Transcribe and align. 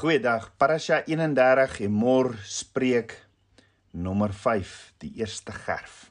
Goeiedag. 0.00 0.46
Parasha 0.56 1.02
31 1.04 1.82
Emor 1.84 2.30
spreek 2.48 3.10
nommer 3.92 4.32
5, 4.32 4.70
die 5.04 5.10
eerste 5.20 5.52
gerf. 5.52 6.06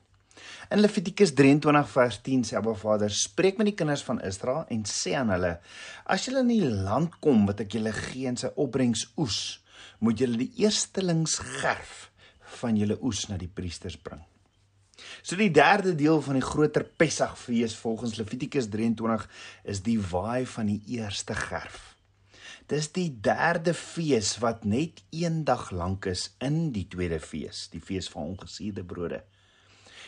In 0.69 0.83
Levitikus 0.83 1.33
23 1.33 1.90
vers 1.90 2.20
10 2.28 2.44
sê 2.46 2.60
Abba 2.60 2.75
Vader: 2.78 3.10
"Spreek 3.10 3.58
met 3.58 3.72
die 3.72 3.74
kinders 3.74 4.06
van 4.06 4.22
Israel 4.22 4.70
en 4.70 4.86
sê 4.86 5.16
aan 5.17 5.33
hulle: 5.33 5.56
As 6.06 6.28
julle 6.28 6.46
in 6.46 6.54
die 6.54 6.70
land 6.70 7.17
kom 7.17 7.48
wat 7.50 7.66
ek 7.66 7.80
julle 7.80 7.96
gee 7.98 8.30
en 8.30 8.38
sy 8.38 8.54
opbrengs 8.54 9.07
oes, 9.18 9.57
moet 10.06 10.21
julle 10.21 10.38
die 10.38 10.52
eerstelings 10.62 11.40
gerf 11.58 12.12
van 12.62 12.78
julle 12.78 13.02
oes 13.02 13.26
na 13.26 13.42
die 13.42 13.50
priesters 13.50 13.98
bring." 13.98 14.21
So 15.24 15.34
die 15.34 15.50
derde 15.50 15.96
deel 15.98 16.21
van 16.21 16.38
die 16.38 16.46
groter 16.46 16.86
Pessagfees 16.86 17.74
volgens 17.82 18.20
Levitikus 18.21 18.70
23 18.70 19.26
is 19.64 19.82
die 19.82 19.98
waai 19.98 20.46
van 20.46 20.78
die 20.78 20.84
eerste 21.02 21.34
gerf. 21.34 21.98
Dis 22.70 22.92
die 22.94 23.10
derde 23.26 23.74
fees 23.74 24.36
wat 24.44 24.62
net 24.70 25.00
een 25.10 25.42
dag 25.44 25.72
lank 25.73 26.05
is 26.05 26.27
in 26.38 26.68
die 26.70 26.86
tweede 26.86 27.18
fees, 27.18 27.64
die 27.73 27.82
fees 27.82 28.10
van 28.14 28.36
ongesuurde 28.36 28.84
brode. 28.86 29.23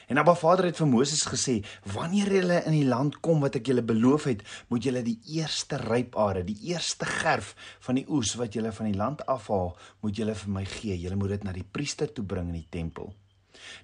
En 0.06 0.20
Abba 0.22 0.36
Vader 0.38 0.68
het 0.68 0.78
vir 0.78 0.90
Moses 0.92 1.24
gesê: 1.26 1.64
"Wanneer 1.90 2.30
julle 2.36 2.60
in 2.70 2.76
die 2.76 2.86
land 2.86 3.18
kom 3.20 3.42
wat 3.42 3.56
ek 3.58 3.72
julle 3.72 3.82
beloof 3.82 4.28
het, 4.30 4.44
moet 4.70 4.84
julle 4.84 5.02
die 5.02 5.18
eerste 5.40 5.80
rypare, 5.82 6.44
die 6.44 6.58
eerste 6.70 7.06
gerf 7.06 7.56
van 7.80 7.98
die 7.98 8.06
oes 8.08 8.36
wat 8.38 8.54
julle 8.54 8.72
van 8.72 8.92
die 8.92 9.00
land 9.00 9.26
afhaal, 9.26 9.74
moet 10.02 10.18
julle 10.18 10.36
vir 10.36 10.54
my 10.60 10.66
gee. 10.66 11.00
Julle 11.02 11.16
moet 11.16 11.30
dit 11.30 11.44
na 11.44 11.56
die 11.58 11.66
priester 11.66 12.14
toe 12.14 12.26
bring 12.26 12.54
in 12.54 12.60
die 12.62 12.70
tempel." 12.70 13.16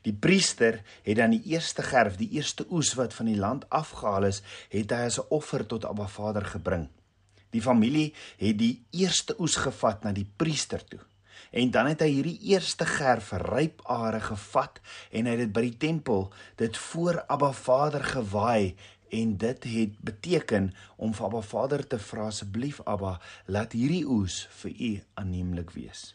Die 0.06 0.14
priester 0.14 0.84
het 1.04 1.18
dan 1.18 1.34
die 1.34 1.42
eerste 1.54 1.82
gerf, 1.82 2.18
die 2.18 2.30
eerste 2.38 2.66
oes 2.70 2.94
wat 2.94 3.14
van 3.14 3.26
die 3.26 3.38
land 3.38 3.66
afgehaal 3.70 4.30
is, 4.30 4.44
het 4.70 4.92
hy 4.92 5.10
as 5.10 5.18
'n 5.20 5.26
offer 5.30 5.66
tot 5.66 5.86
Abba 5.86 6.08
Vader 6.08 6.46
gebring. 6.46 6.90
Die 7.56 7.62
familie 7.64 8.14
het 8.38 8.58
die 8.60 8.74
eerste 8.92 9.36
oes 9.40 9.56
gevat 9.62 10.04
na 10.04 10.12
die 10.16 10.28
priester 10.38 10.84
toe. 10.84 11.02
En 11.52 11.72
dan 11.72 11.88
het 11.88 12.04
hy 12.04 12.10
hierdie 12.12 12.40
eerste 12.52 12.86
gerf 12.86 13.32
ryp 13.46 13.82
are 13.88 14.20
gevat 14.20 14.82
en 15.12 15.30
hy 15.30 15.38
het 15.38 15.46
dit 15.46 15.56
by 15.56 15.64
die 15.70 15.78
tempel 15.80 16.28
dit 16.60 16.78
voor 16.90 17.22
Abba 17.32 17.54
Vader 17.56 18.04
gewaai 18.04 18.76
en 19.16 19.38
dit 19.40 19.64
het 19.64 20.00
beteken 20.04 20.74
om 20.98 21.14
vir 21.16 21.26
Abba 21.30 21.42
Vader 21.42 21.88
te 21.88 22.00
vra 22.04 22.28
asseblief 22.34 22.82
Abba 22.86 23.18
laat 23.48 23.78
hierdie 23.78 24.04
oes 24.04 24.44
vir 24.62 24.72
u 24.76 24.92
aanneemlik 25.22 25.72
wees. 25.78 26.12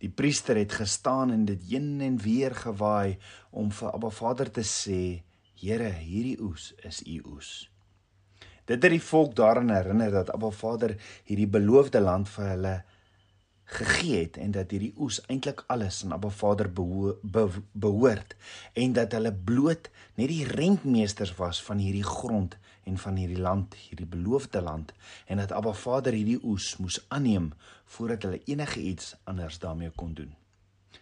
Die 0.00 0.08
priester 0.08 0.56
het 0.56 0.72
gestaan 0.72 1.32
en 1.34 1.44
dit 1.44 1.60
heen 1.68 2.00
en 2.00 2.16
weer 2.24 2.54
gewaai 2.56 3.18
om 3.50 3.68
vir 3.68 3.92
Abba 3.92 4.10
Vader 4.10 4.48
te 4.48 4.64
sê 4.64 5.20
Here 5.60 5.90
hierdie 5.92 6.38
oes 6.40 6.70
is 6.88 7.02
u 7.04 7.18
oes. 7.34 7.68
Dit 8.64 8.82
het 8.82 8.92
die 8.92 9.02
volk 9.02 9.34
daaraan 9.36 9.70
herinner 9.70 10.10
dat 10.10 10.30
Abba 10.30 10.50
Vader 10.50 10.96
hierdie 11.24 11.48
beloofde 11.48 12.00
land 12.00 12.28
vir 12.28 12.48
hulle 12.54 12.74
gegee 13.70 14.18
het 14.18 14.36
en 14.36 14.50
dat 14.50 14.72
hierdie 14.74 14.92
oes 14.98 15.20
eintlik 15.30 15.62
alles 15.70 16.00
aan 16.04 16.16
Abba 16.16 16.30
Vader 16.34 16.70
beho 16.72 17.14
be 17.22 17.46
behoort 17.72 18.34
en 18.72 18.96
dat 18.98 19.14
hulle 19.14 19.32
bloot 19.32 19.90
net 20.18 20.28
die 20.32 20.44
rentmeesters 20.48 21.36
was 21.38 21.62
van 21.62 21.78
hierdie 21.78 22.06
grond 22.06 22.56
en 22.84 22.98
van 22.98 23.16
hierdie 23.20 23.38
land, 23.38 23.74
hierdie 23.74 24.08
beloofde 24.10 24.62
land 24.62 24.92
en 25.26 25.38
dat 25.42 25.52
Abba 25.52 25.72
Vader 25.72 26.16
hierdie 26.16 26.40
oes 26.42 26.74
moes 26.82 26.98
aanneem 27.08 27.52
voordat 27.84 28.26
hulle 28.26 28.42
enige 28.44 28.80
iets 28.80 29.14
anders 29.24 29.58
daarmee 29.62 29.94
kon 29.94 30.14
doen. 30.14 30.34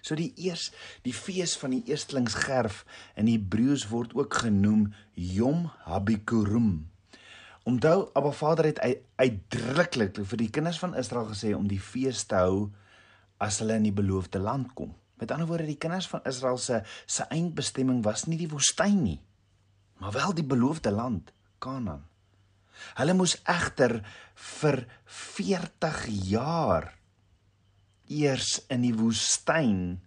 So 0.00 0.14
die 0.14 0.32
eers 0.36 0.68
die 1.06 1.16
fees 1.16 1.56
van 1.56 1.72
die 1.76 1.82
eerstlingsgerf 1.88 2.84
in 3.16 3.32
Hebreëus 3.32 3.88
word 3.88 4.14
ook 4.14 4.42
genoem 4.44 4.90
Yom 5.14 5.70
HaBikurim 5.88 6.88
Onthou, 7.68 8.08
Abba 8.16 8.30
Vader 8.32 8.70
het 8.70 8.78
uitdruklik 9.20 10.16
vir 10.24 10.40
die 10.40 10.48
kinders 10.48 10.78
van 10.80 10.94
Israel 10.96 11.26
gesê 11.28 11.52
om 11.56 11.66
die 11.68 11.82
fees 11.82 12.22
te 12.24 12.38
hou 12.40 12.68
as 13.44 13.60
hulle 13.60 13.76
in 13.76 13.84
die 13.90 13.94
beloofde 13.94 14.40
land 14.40 14.72
kom. 14.78 14.94
Met 15.20 15.34
ander 15.34 15.48
woorde, 15.50 15.66
die 15.68 15.80
kinders 15.80 16.08
van 16.08 16.24
Israel 16.28 16.56
se 16.62 16.80
se 17.06 17.26
eindbestemming 17.34 18.00
was 18.06 18.24
nie 18.26 18.38
die 18.40 18.48
woestyn 18.48 19.02
nie, 19.02 19.18
maar 20.00 20.14
wel 20.16 20.32
die 20.38 20.46
beloofde 20.46 20.94
land, 20.94 21.32
Kanaan. 21.58 22.06
Hulle 22.96 23.14
moes 23.18 23.34
egter 23.50 23.98
vir 24.38 24.84
40 25.04 26.04
jaar 26.30 26.92
eers 28.08 28.60
in 28.72 28.86
die 28.86 28.94
woestyn 28.96 29.98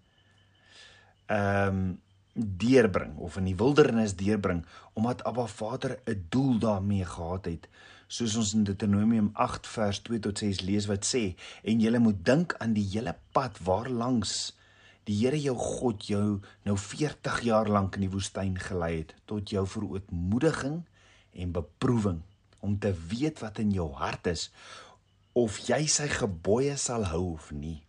ehm 1.27 1.67
um, 1.75 1.99
deurbring 2.33 3.17
of 3.17 3.37
in 3.37 3.49
die 3.49 3.55
wildernis 3.55 4.15
deurbring 4.15 4.65
omdat 4.93 5.23
Abba 5.23 5.47
Vader 5.47 5.99
'n 6.05 6.25
doel 6.29 6.57
daarmee 6.57 7.05
gehad 7.05 7.45
het. 7.45 7.67
Soos 8.07 8.35
ons 8.35 8.53
in 8.53 8.63
Deuteronomium 8.63 9.29
8 9.33 9.67
vers 9.67 9.99
2 9.99 10.19
tot 10.19 10.37
6 10.37 10.61
lees 10.61 10.85
wat 10.85 11.05
sê 11.05 11.35
en 11.63 11.79
jy 11.79 11.97
moet 11.97 12.25
dink 12.25 12.55
aan 12.59 12.73
die 12.73 12.87
hele 12.91 13.15
pad 13.31 13.59
waar 13.63 13.89
langs 13.89 14.55
die 15.03 15.17
Here 15.25 15.39
jou 15.41 15.55
God 15.57 16.05
jou 16.05 16.41
nou 16.63 16.77
40 16.77 17.41
jaar 17.41 17.69
lank 17.69 17.97
in 17.97 18.05
die 18.05 18.13
woestyn 18.13 18.57
gelei 18.59 19.01
het 19.01 19.15
tot 19.25 19.49
jou 19.49 19.65
verootmoediging 19.67 20.81
en 21.33 21.55
beproewing 21.55 22.21
om 22.59 22.77
te 22.79 22.93
weet 23.09 23.41
wat 23.41 23.59
in 23.59 23.71
jou 23.71 23.89
hart 23.97 24.27
is 24.27 24.49
of 25.33 25.57
jy 25.67 25.85
sy 25.87 26.07
gebooie 26.11 26.77
sal 26.77 27.07
hou 27.09 27.33
of 27.33 27.49
nie 27.55 27.79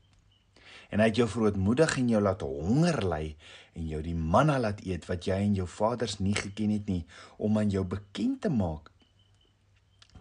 en 0.93 1.01
hy 1.01 1.09
het 1.09 1.19
jou 1.23 1.29
verootmoedig 1.35 1.97
en 1.99 2.09
jou 2.13 2.23
laat 2.23 2.45
honger 2.45 3.01
ly 3.09 3.25
en 3.73 3.89
jou 3.89 4.03
die 4.05 4.17
manna 4.17 4.59
laat 4.61 4.83
eet 4.85 5.09
wat 5.09 5.27
jy 5.27 5.41
en 5.49 5.57
jou 5.57 5.69
vaders 5.79 6.19
nie 6.21 6.37
geken 6.37 6.75
het 6.77 6.91
nie 6.93 7.03
om 7.41 7.57
aan 7.59 7.73
jou 7.73 7.85
bekend 7.89 8.43
te 8.45 8.53
maak 8.53 8.93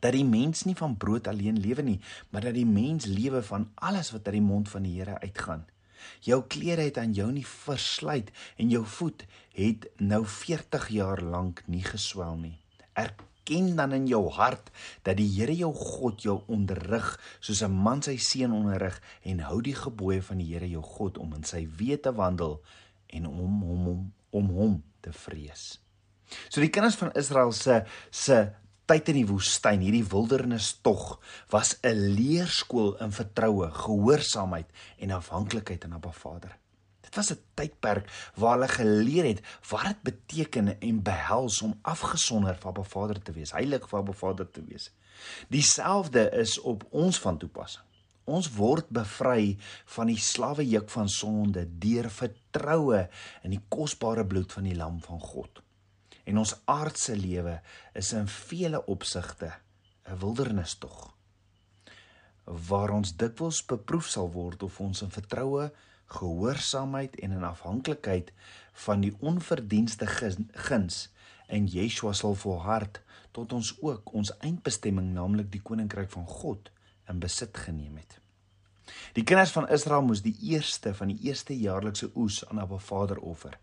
dat 0.02 0.16
die 0.16 0.26
mens 0.26 0.64
nie 0.66 0.76
van 0.80 0.96
brood 0.98 1.28
alleen 1.30 1.60
lewe 1.62 1.84
nie 1.86 2.00
maar 2.32 2.48
dat 2.48 2.56
die 2.58 2.68
mens 2.68 3.06
lewe 3.06 3.44
van 3.52 3.68
alles 3.76 4.14
wat 4.16 4.32
uit 4.32 4.40
die 4.40 4.48
mond 4.48 4.70
van 4.72 4.88
die 4.88 4.98
Here 4.98 5.20
uitgaan. 5.20 5.66
Jou 6.26 6.42
klere 6.50 6.88
het 6.88 6.98
aan 6.98 7.14
jou 7.14 7.28
nie 7.32 7.46
versluit 7.46 8.32
en 8.58 8.70
jou 8.74 8.82
voet 8.98 9.26
het 9.54 9.88
nou 9.98 10.24
40 10.26 10.88
jaar 10.90 11.22
lank 11.22 11.62
nie 11.68 11.84
geswel 11.86 12.38
nie. 12.38 12.58
Erk 12.94 13.22
erken 13.52 13.76
dan 13.76 13.94
in 13.94 14.08
jou 14.08 14.30
hart 14.32 14.72
dat 15.04 15.18
die 15.18 15.30
Here 15.30 15.54
jou 15.56 15.74
God 15.74 16.22
jou 16.24 16.42
onderrig 16.48 17.20
soos 17.40 17.62
'n 17.62 17.72
man 17.72 18.02
sy 18.02 18.18
seun 18.18 18.52
onderrig 18.52 19.02
en 19.24 19.40
hou 19.40 19.62
die 19.62 19.76
gebooie 19.76 20.22
van 20.22 20.38
die 20.38 20.54
Here 20.54 20.70
jou 20.70 20.82
God 20.82 21.18
om 21.18 21.34
in 21.34 21.44
sy 21.44 21.68
weë 21.68 22.02
te 22.02 22.12
wandel 22.14 22.62
en 23.08 23.26
om 23.28 23.62
hom 23.62 23.88
om, 23.88 24.14
om 24.32 24.50
hom 24.50 24.84
te 25.02 25.12
vrees. 25.12 25.80
So 26.50 26.62
die 26.62 26.70
kinders 26.70 26.96
van 26.96 27.12
Israel 27.16 27.52
se 27.52 27.86
se 28.12 28.54
tyd 28.86 29.10
in 29.10 29.16
die 29.16 29.28
woestyn, 29.28 29.80
hierdie 29.80 30.04
wildernis 30.04 30.82
tog, 30.82 31.22
was 31.50 31.78
'n 31.84 32.16
leerskool 32.16 32.98
in 33.00 33.12
vertroue, 33.12 33.72
gehoorsaamheid 33.72 34.68
en 35.00 35.12
afhanklikheid 35.12 35.86
aan 35.86 35.94
Abba 35.94 36.12
Vader. 36.12 36.61
Dit 37.12 37.20
was 37.20 37.32
'n 37.32 37.44
tydperk 37.54 38.32
waar 38.36 38.54
hulle 38.54 38.68
geleer 38.68 39.26
het 39.26 39.42
wat 39.70 39.84
dit 39.84 40.02
beteken 40.02 40.80
en 40.80 41.04
behels 41.04 41.62
om 41.62 41.80
afgesonder 41.82 42.56
van 42.56 42.70
Abba 42.72 42.84
Vader 42.84 43.22
te 43.22 43.32
wees, 43.32 43.52
heilig 43.52 43.90
vir 43.90 44.00
Abba 44.00 44.12
Vader 44.12 44.52
te 44.52 44.64
wees. 44.64 44.92
Dieselfde 45.48 46.30
is 46.30 46.60
op 46.60 46.86
ons 46.90 47.20
van 47.20 47.38
toepassing. 47.38 47.84
Ons 48.24 48.54
word 48.56 48.90
bevry 48.90 49.58
van 49.86 50.08
die 50.08 50.18
slawejuk 50.18 50.90
van 50.90 51.10
sonde 51.10 51.68
deur 51.80 52.10
vertroue 52.10 53.10
in 53.44 53.50
die 53.50 53.64
kosbare 53.68 54.26
bloed 54.26 54.54
van 54.54 54.64
die 54.64 54.76
lam 54.76 55.02
van 55.02 55.20
God. 55.20 55.62
En 56.24 56.38
ons 56.38 56.56
aardse 56.66 57.16
lewe 57.16 57.62
is 57.94 58.14
in 58.14 58.28
vele 58.28 58.86
opsigte 58.86 59.52
'n 60.08 60.18
wildernis 60.18 60.76
tog 60.76 61.12
waar 62.46 62.90
ons 62.90 63.16
dikwels 63.16 63.66
beproef 63.66 64.08
sal 64.08 64.32
word 64.32 64.64
of 64.64 64.80
ons 64.80 65.02
in 65.02 65.12
vertroue 65.12 65.72
gehoorsaamheid 66.12 67.16
en 67.20 67.32
in 67.32 67.44
afhanklikheid 67.44 68.32
van 68.86 69.02
die 69.04 69.14
onverdienste 69.20 70.08
guns 70.68 71.10
en 71.48 71.68
Yeshua 71.68 72.14
sal 72.14 72.36
volhard 72.36 73.02
tot 73.36 73.54
ons 73.54 73.74
ook 73.82 74.14
ons 74.14 74.34
eindbestemming 74.40 75.12
naamlik 75.16 75.52
die 75.52 75.64
koninkryk 75.64 76.12
van 76.12 76.28
God 76.28 76.72
in 77.10 77.20
besit 77.24 77.58
geneem 77.58 77.98
het. 78.00 78.20
Die 79.16 79.24
kinders 79.24 79.54
van 79.56 79.70
Israel 79.72 80.04
moes 80.04 80.24
die 80.24 80.36
eerste 80.52 80.94
van 80.96 81.12
die 81.14 81.20
eerste 81.30 81.56
jaarlikse 81.58 82.12
oes 82.16 82.42
aan 82.48 82.60
Abba 82.60 82.80
Vader 82.80 83.20
offer. 83.20 83.58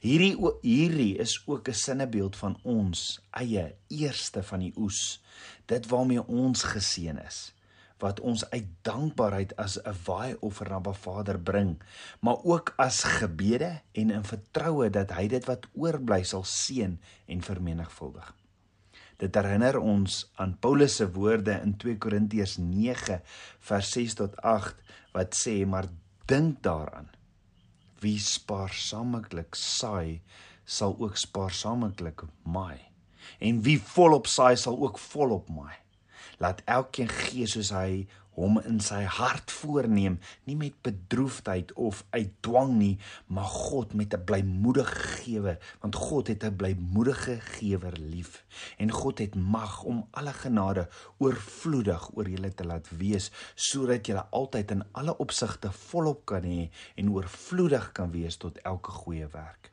Hierdie 0.00 0.34
hierdie 0.62 1.16
is 1.18 1.40
ook 1.46 1.68
'n 1.68 1.74
sinnebeeld 1.74 2.36
van 2.36 2.58
ons 2.62 3.20
eie 3.30 3.74
eerste 3.88 4.42
van 4.42 4.60
die 4.60 4.72
oes, 4.76 5.22
dit 5.66 5.86
waarmee 5.86 6.26
ons 6.26 6.62
geseën 6.62 7.18
is 7.26 7.54
wat 8.00 8.20
ons 8.20 8.42
uit 8.50 8.66
dankbaarheid 8.86 9.54
as 9.56 9.78
'n 9.78 9.96
waai 10.06 10.36
offer 10.40 10.68
na 10.68 10.80
Ba 10.80 10.92
Vader 10.92 11.38
bring, 11.38 11.82
maar 12.20 12.38
ook 12.44 12.74
as 12.76 13.02
gebede 13.04 13.80
en 13.92 14.10
in 14.10 14.24
vertroue 14.24 14.90
dat 14.90 15.10
hy 15.10 15.28
dit 15.28 15.44
wat 15.44 15.66
oorbly 15.72 16.22
sal 16.22 16.44
seën 16.44 16.98
en 17.26 17.42
vermenigvuldig. 17.42 18.34
Dit 19.16 19.34
herinner 19.34 19.78
ons 19.78 20.30
aan 20.34 20.56
Paulus 20.58 20.96
se 20.96 21.12
woorde 21.12 21.60
in 21.62 21.76
2 21.76 21.98
Korintiërs 21.98 22.56
9 22.56 23.20
vers 23.58 23.90
6 23.90 24.14
tot 24.14 24.36
8 24.36 24.76
wat 25.12 25.36
sê 25.36 25.66
maar 25.66 25.88
dink 26.26 26.62
daaraan. 26.62 27.08
Wie 28.00 28.18
spaarsaamlik 28.18 29.54
saai 29.54 30.22
sal 30.64 30.96
ook 30.98 31.16
spaarsaamlik 31.16 32.22
maai. 32.42 32.80
En 33.38 33.62
wie 33.62 33.80
volop 33.80 34.26
saai 34.26 34.56
sal 34.56 34.80
ook 34.80 34.98
volop 34.98 35.48
maai 35.48 35.76
Laat 36.40 36.62
elkeen 36.64 37.08
gee 37.12 37.46
soos 37.46 37.68
hy 37.76 38.06
hom 38.38 38.56
in 38.64 38.78
sy 38.80 39.02
hart 39.04 39.52
voorneem, 39.52 40.16
nie 40.48 40.56
met 40.56 40.76
bedroefdheid 40.86 41.72
of 41.76 42.00
uit 42.14 42.30
dwang 42.44 42.72
nie, 42.78 42.94
maar 43.26 43.48
God 43.50 43.92
met 43.94 44.14
'n 44.14 44.24
blymoedige 44.24 45.00
gewer, 45.20 45.58
want 45.80 45.94
God 45.94 46.28
het 46.28 46.44
'n 46.44 46.56
blymoedige 46.56 47.36
gewer 47.40 47.92
lief. 47.98 48.44
En 48.78 48.90
God 48.90 49.18
het 49.18 49.34
mag 49.34 49.82
om 49.82 50.06
alle 50.10 50.32
genade 50.32 50.88
oorvloedig 51.18 52.10
oor 52.16 52.28
julle 52.28 52.54
te 52.54 52.64
laat 52.64 52.88
wees, 52.88 53.30
sodat 53.54 54.06
julle 54.06 54.26
altyd 54.30 54.70
in 54.70 54.84
alle 54.92 55.16
opsigte 55.16 55.72
volop 55.72 56.24
kan 56.24 56.42
hê 56.42 56.70
en 56.94 57.10
oorvloedig 57.10 57.92
kan 57.92 58.10
wees 58.10 58.36
tot 58.36 58.58
elke 58.58 58.90
goeie 58.90 59.26
werk. 59.26 59.72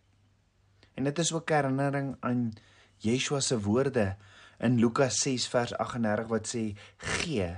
En 0.93 1.03
dit 1.03 1.19
is 1.19 1.33
ook 1.33 1.49
herinnering 1.49 2.15
aan 2.19 2.53
Yeshua 2.97 3.39
se 3.39 3.59
woorde 3.61 4.15
in 4.59 4.80
Lukas 4.81 5.21
6 5.24 5.48
vers 5.54 5.74
38 5.77 6.27
wat 6.27 6.48
sê: 6.48 6.75
"Gee 6.98 7.56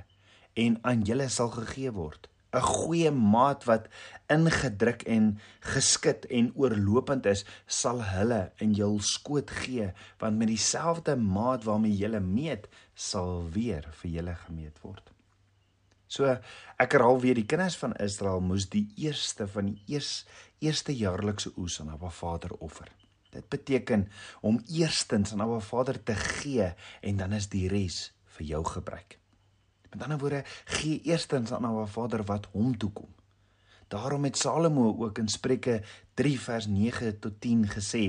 en 0.53 0.77
aan 0.81 1.05
julle 1.07 1.29
sal 1.29 1.51
gegee 1.55 1.91
word. 1.95 2.27
'n 2.49 2.65
Goeie 2.65 3.11
maat 3.11 3.65
wat 3.69 3.85
ingedruk 4.33 5.03
en 5.15 5.37
geskit 5.73 6.25
en 6.25 6.49
oorlopend 6.55 7.25
is, 7.29 7.45
sal 7.67 8.01
hulle 8.03 8.51
in 8.57 8.73
jul 8.73 8.97
skoot 9.05 9.51
gee, 9.61 9.91
want 10.17 10.37
met 10.37 10.49
dieselfde 10.49 11.15
maat 11.15 11.63
waarmee 11.63 11.93
julle 11.93 12.19
meet, 12.19 12.65
sal 12.95 13.45
weer 13.53 13.85
vir 14.01 14.11
julle 14.17 14.35
gemeet 14.47 14.81
word. 14.81 15.13
So 16.09 16.25
ek 16.81 16.95
herhaal 16.97 17.21
weer 17.21 17.37
die 17.37 17.45
kinders 17.45 17.77
van 17.77 17.93
Israel 18.01 18.41
moes 18.41 18.65
die 18.73 18.87
eerste 18.97 19.45
van 19.47 19.69
die 19.69 19.93
eers, 19.93 20.25
eerste 20.59 20.95
jaarlikse 20.95 21.53
oes 21.55 21.77
aan 21.81 21.93
Abba 21.93 22.09
Vader 22.09 22.57
offer. 22.57 22.89
Dit 23.29 23.49
beteken 23.49 24.07
om 24.41 24.61
eerstens 24.67 25.31
aan 25.33 25.41
Abba 25.41 25.59
Vader 25.59 26.03
te 26.03 26.15
gee 26.15 26.73
en 27.01 27.17
dan 27.17 27.33
is 27.33 27.49
die 27.49 27.67
res 27.69 28.09
vir 28.37 28.45
jou 28.45 28.63
gebruik. 28.65 29.19
Met 29.89 30.03
ander 30.03 30.17
woorde, 30.21 30.43
gee 30.65 31.01
eerstens 31.01 31.51
aan 31.51 31.65
Abba 31.65 31.85
Vader 31.85 32.23
wat 32.25 32.49
hom 32.53 32.77
toekom. 32.77 33.09
Daarom 33.89 34.23
het 34.23 34.37
Salomo 34.37 34.95
ook 35.01 35.17
in 35.17 35.27
Spreuke 35.27 35.81
3 36.13 36.39
vers 36.39 36.67
9 36.67 37.19
tot 37.19 37.41
10 37.41 37.65
gesê: 37.69 38.03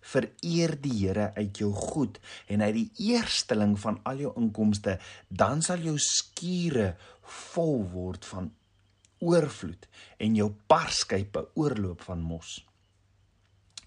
Vereer 0.00 0.74
die 0.80 1.06
Here 1.06 1.30
uit 1.34 1.58
jou 1.58 1.72
goed 1.72 2.18
en 2.46 2.62
uit 2.62 2.74
die 2.74 2.90
eersteling 3.12 3.78
van 3.80 4.00
al 4.02 4.16
jou 4.16 4.32
inkomste, 4.36 4.98
dan 5.28 5.62
sal 5.62 5.80
jou 5.80 5.96
skure 5.96 6.96
vol 7.54 7.80
word 7.92 8.28
van 8.28 8.50
oorvloed 9.22 9.88
en 10.18 10.36
jou 10.36 10.50
parskype 10.66 11.46
oorloop 11.54 12.02
van 12.02 12.20
mos. 12.20 12.58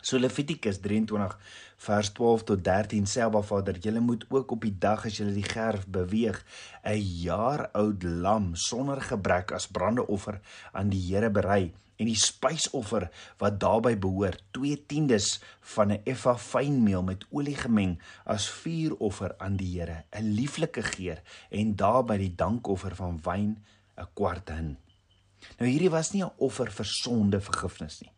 So 0.05 0.19
Levitikus 0.21 0.77
23 0.83 1.33
vers 1.81 2.09
12 2.13 2.43
tot 2.45 2.59
13 2.61 3.07
sê 3.09 3.23
Abba 3.25 3.39
Vader, 3.41 3.79
julle 3.81 4.03
moet 4.05 4.25
ook 4.29 4.51
op 4.53 4.61
die 4.61 4.75
dag 4.77 5.07
as 5.09 5.15
julle 5.17 5.33
die 5.33 5.47
gerf 5.49 5.87
beweeg, 5.89 6.37
'n 6.85 7.01
jaar 7.23 7.71
oud 7.73 8.03
lam 8.03 8.51
sonder 8.53 9.01
gebrek 9.01 9.51
as 9.57 9.65
brandeoffer 9.65 10.37
aan 10.73 10.91
die 10.93 11.01
Here 11.07 11.31
berei 11.31 11.73
en 11.97 12.05
die 12.05 12.21
spysoffer 12.21 13.09
wat 13.41 13.59
daarbey 13.59 13.97
behoort, 13.97 14.43
2/10 14.53 15.41
van 15.73 15.91
'n 15.91 16.01
effa 16.05 16.37
fynmeel 16.37 17.03
met 17.03 17.25
olie 17.31 17.57
gemeng 17.57 17.97
as 18.25 18.45
vuuroffer 18.49 19.33
aan 19.39 19.57
die 19.57 19.79
Here, 19.79 20.03
'n 20.13 20.35
lieflike 20.35 20.83
geur 20.83 21.21
en 21.49 21.75
daarbey 21.75 22.17
die 22.17 22.35
dankoffer 22.35 22.95
van 22.95 23.19
wyn 23.23 23.57
'n 23.97 24.07
kwart 24.13 24.49
hin. 24.49 24.77
Nou 25.57 25.69
hierdie 25.69 25.89
was 25.89 26.11
nie 26.13 26.23
'n 26.23 26.37
offer 26.37 26.71
vir 26.71 26.85
sonde 26.85 27.41
vergifnis 27.41 28.01
nie 28.01 28.11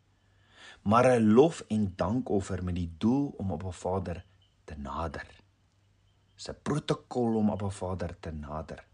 maar 0.82 1.20
'n 1.20 1.34
lof 1.34 1.64
en 1.68 1.94
dankoffer 1.96 2.64
met 2.64 2.76
die 2.76 2.96
doel 2.98 3.34
om 3.38 3.52
op 3.52 3.64
'n 3.64 3.72
Vader 3.72 4.26
te 4.64 4.76
nader. 4.78 5.28
'n 6.36 6.56
protokol 6.62 7.36
om 7.36 7.50
op 7.50 7.62
'n 7.62 7.72
Vader 7.72 8.20
te 8.20 8.32
nader 8.32 8.86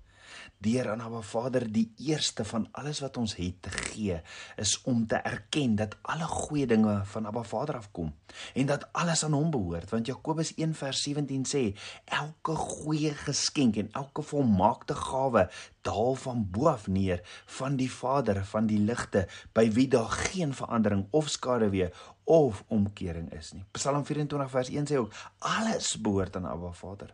deur 0.58 0.90
aan 0.92 1.02
Abba 1.02 1.22
Vader 1.22 1.66
die 1.72 1.92
eerste 1.98 2.46
van 2.46 2.68
alles 2.72 3.00
wat 3.04 3.18
ons 3.18 3.36
het 3.36 3.62
te 3.62 3.70
gee 3.70 4.22
is 4.58 4.82
om 4.88 5.08
te 5.08 5.16
erken 5.16 5.76
dat 5.76 5.98
alle 6.02 6.28
goeie 6.28 6.68
dinge 6.68 7.02
van 7.06 7.26
Abba 7.26 7.44
Vader 7.44 7.76
afkom 7.76 8.14
en 8.54 8.66
dat 8.66 8.88
alles 8.94 9.24
aan 9.24 9.34
hom 9.34 9.52
behoort. 9.52 9.90
Want 9.90 10.08
Jakobus 10.08 10.54
1:17 10.54 11.46
sê 11.48 11.64
elke 12.06 12.56
goeie 12.56 13.14
geskenk 13.14 13.76
en 13.76 13.92
elke 13.92 14.22
volmaakte 14.22 14.96
gawe 14.96 15.50
daal 15.82 16.16
van 16.16 16.46
bo 16.52 16.68
af 16.68 16.88
neer 16.88 17.22
van 17.46 17.76
die 17.76 17.92
Vader 17.92 18.46
van 18.46 18.68
die 18.68 18.80
ligte 18.80 19.28
by 19.54 19.70
wie 19.72 19.88
daar 19.88 20.10
geen 20.10 20.54
verandering 20.54 21.08
of 21.12 21.30
skaduwee 21.30 21.90
of 22.24 22.64
omkering 22.68 23.32
is 23.34 23.52
nie. 23.52 23.66
Psalm 23.72 24.06
24 24.06 24.50
vers 24.50 24.70
1 24.70 24.88
sê 24.88 24.98
ook 24.98 25.14
alles 25.38 25.96
behoort 26.02 26.36
aan 26.36 26.48
Abba 26.48 26.72
Vader 26.72 27.12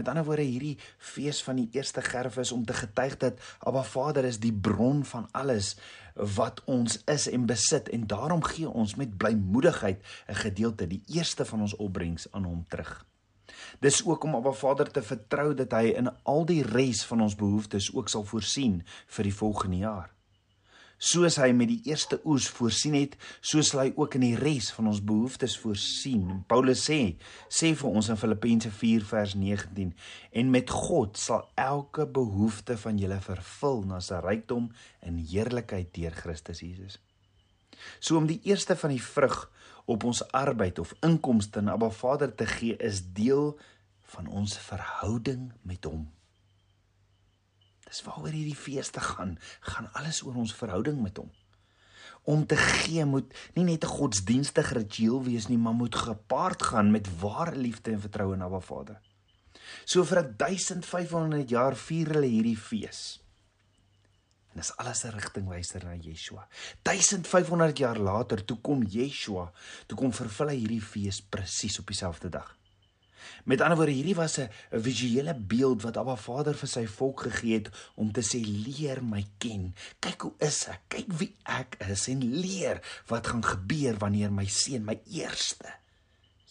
Met 0.00 0.08
ander 0.08 0.24
woorde 0.24 0.46
hierdie 0.48 0.78
fees 0.96 1.42
van 1.44 1.58
die 1.60 1.68
eerste 1.76 2.00
gerf 2.00 2.38
is 2.40 2.52
om 2.56 2.64
te 2.64 2.72
getuig 2.72 3.18
dat 3.20 3.40
Abba 3.58 3.82
Vader 3.84 4.24
is 4.24 4.38
die 4.40 4.52
bron 4.52 5.02
van 5.04 5.26
alles 5.36 5.74
wat 6.14 6.62
ons 6.64 7.02
is 7.04 7.26
en 7.28 7.44
besit 7.46 7.90
en 7.92 8.06
daarom 8.08 8.40
gee 8.48 8.68
ons 8.68 8.94
met 8.96 9.12
blymoedigheid 9.16 10.00
'n 10.00 10.34
gedeelte 10.34 10.86
die 10.86 11.02
eerste 11.06 11.44
van 11.44 11.60
ons 11.60 11.76
opbrengs 11.76 12.32
aan 12.32 12.44
hom 12.44 12.64
terug. 12.68 13.04
Dis 13.80 14.04
ook 14.06 14.24
om 14.24 14.34
Abba 14.34 14.52
Vader 14.52 14.90
te 14.90 15.02
vertrou 15.02 15.54
dat 15.54 15.72
hy 15.72 15.92
in 15.92 16.08
al 16.22 16.46
die 16.46 16.62
res 16.62 17.04
van 17.04 17.20
ons 17.20 17.34
behoeftes 17.34 17.92
ook 17.94 18.08
sal 18.08 18.24
voorsien 18.24 18.82
vir 19.06 19.24
die 19.24 19.34
volgende 19.34 19.76
jaar 19.76 20.19
soos 21.00 21.38
hy 21.40 21.48
met 21.56 21.70
die 21.70 21.80
eerste 21.88 22.18
oes 22.28 22.46
voorsien 22.52 22.94
het, 22.98 23.16
so 23.40 23.64
sal 23.64 23.86
hy 23.86 23.92
ook 23.96 24.18
in 24.18 24.26
die 24.26 24.36
res 24.38 24.68
van 24.76 24.90
ons 24.92 25.00
behoeftes 25.04 25.56
voorsien. 25.62 26.42
Paulus 26.50 26.84
sê, 26.90 26.98
sê 27.48 27.72
vir 27.78 27.88
ons 27.88 28.10
in 28.12 28.20
Filippense 28.20 28.70
4 28.76 29.06
vers 29.08 29.34
19, 29.40 29.94
en 30.36 30.52
met 30.52 30.70
God 30.70 31.16
sal 31.20 31.46
elke 31.60 32.04
behoefte 32.04 32.76
van 32.84 33.00
julle 33.00 33.20
vervul 33.24 33.86
na 33.88 34.02
sy 34.04 34.20
rykdom 34.20 34.68
in 35.08 35.22
heerlikheid 35.24 35.88
deur 35.96 36.20
Christus 36.20 36.60
Jesus. 36.66 37.00
So 37.96 38.20
om 38.20 38.28
die 38.28 38.42
eerste 38.44 38.76
van 38.76 38.92
die 38.92 39.00
vrug 39.00 39.46
op 39.90 40.04
ons 40.04 40.20
arbeid 40.36 40.78
of 40.78 40.92
inkomste 41.06 41.62
aan 41.62 41.72
Abba 41.72 41.88
Vader 41.90 42.34
te 42.34 42.46
gee 42.46 42.76
is 42.76 43.00
deel 43.16 43.54
van 44.12 44.28
ons 44.28 44.58
verhouding 44.68 45.48
met 45.64 45.86
hom. 45.88 46.10
Dis 47.90 48.02
waaroor 48.06 48.30
hierdie 48.30 48.56
feeste 48.56 49.02
gaan, 49.02 49.36
gaan 49.66 49.90
alles 49.98 50.22
oor 50.22 50.38
ons 50.38 50.54
verhouding 50.54 51.00
met 51.02 51.16
hom. 51.18 51.30
Om 52.30 52.44
te 52.46 52.56
gee 52.56 53.04
moet 53.04 53.32
nie 53.56 53.64
net 53.64 53.84
'n 53.84 53.94
godsdienstige 53.98 54.74
ritueel 54.78 55.22
wees 55.24 55.48
nie, 55.48 55.58
maar 55.58 55.74
moet 55.74 55.94
gepaard 55.94 56.62
gaan 56.62 56.90
met 56.90 57.08
ware 57.20 57.56
liefde 57.56 57.92
en 57.92 58.00
vertroue 58.00 58.36
na 58.36 58.44
Abba 58.44 58.60
Vader. 58.60 59.00
So 59.84 60.04
vir 60.04 60.22
1500 60.36 61.48
jaar 61.48 61.76
vier 61.76 62.12
hulle 62.14 62.26
hierdie 62.26 62.58
fees. 62.58 63.20
En 64.52 64.60
dis 64.60 64.76
alles 64.76 65.04
'n 65.04 65.10
rigtingwyser 65.10 65.84
na 65.84 65.94
Yeshua. 65.94 66.48
1500 66.82 67.78
jaar 67.78 67.98
later 67.98 68.44
toe 68.44 68.58
kom 68.60 68.82
Yeshua, 68.82 69.52
toe 69.86 69.98
kom 69.98 70.12
vervul 70.12 70.48
hy 70.48 70.56
hierdie 70.56 70.82
fees 70.82 71.20
presies 71.22 71.78
op 71.78 71.86
dieselfde 71.86 72.28
dag. 72.28 72.59
Met 73.44 73.60
ander 73.60 73.76
woorde, 73.76 73.92
hierdie 73.92 74.14
was 74.14 74.38
'n 74.38 74.48
visuele 74.70 75.34
beeld 75.34 75.82
wat 75.82 75.96
Abba 75.96 76.16
Vader 76.16 76.54
vir 76.54 76.68
sy 76.68 76.86
volk 76.86 77.20
gegee 77.20 77.54
het 77.54 77.70
om 77.94 78.12
te 78.12 78.20
sê 78.20 78.40
leer 78.44 79.02
my 79.04 79.26
ken. 79.38 79.74
Kyk 80.00 80.20
hoe 80.20 80.34
is 80.38 80.66
ek? 80.68 80.80
Kyk 80.88 81.12
wie 81.12 81.34
ek 81.44 81.76
is 81.88 82.08
en 82.08 82.40
leer 82.40 82.80
wat 83.06 83.26
gaan 83.26 83.44
gebeur 83.44 83.98
wanneer 83.98 84.32
my 84.32 84.46
seun, 84.46 84.84
my 84.84 85.00
eerste 85.10 85.80